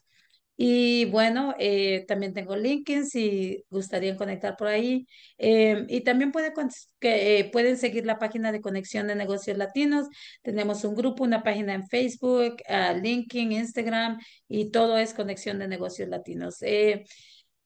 [0.65, 5.05] Y bueno, eh, también tengo LinkedIn si gustarían conectar por ahí.
[5.37, 6.53] Eh, y también puede,
[7.01, 10.07] que, eh, pueden seguir la página de Conexión de Negocios Latinos.
[10.41, 15.67] Tenemos un grupo, una página en Facebook, uh, LinkedIn, Instagram y todo es Conexión de
[15.67, 16.59] Negocios Latinos.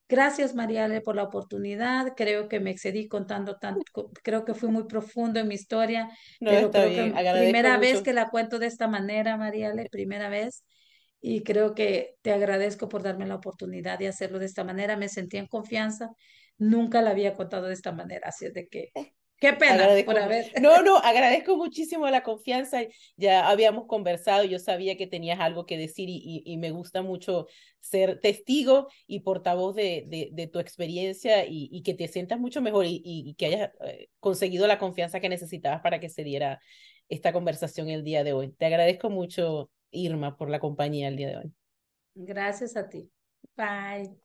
[0.09, 2.13] Gracias, Mariale, por la oportunidad.
[2.15, 6.71] Creo que me excedí contando tanto, creo que fui muy profundo en mi historia, pero
[6.71, 10.63] creo que primera vez que la cuento de esta manera, Mariale, primera vez
[11.21, 14.97] y creo que te agradezco por darme la oportunidad de hacerlo de esta manera.
[14.97, 16.11] Me sentí en confianza.
[16.57, 18.91] Nunca la había contado de esta manera, así es de que
[19.39, 20.51] Qué pena por haber.
[20.61, 22.81] No, no, agradezco muchísimo la confianza.
[23.17, 27.45] Ya habíamos conversado, yo sabía que tenías algo que decir y, y, me gusta mucho
[27.79, 32.61] ser testigo y portavoz de, de, de tu experiencia y, y, que te sientas mucho
[32.61, 36.59] mejor y, y, que hayas eh, conseguido la confianza que necesitabas para que se diera
[37.07, 38.51] esta conversación el día de hoy.
[38.53, 41.53] Te agradezco mucho Irma, por la compañía el día de hoy.
[42.15, 43.09] Gracias a ti.
[43.55, 44.19] Bye.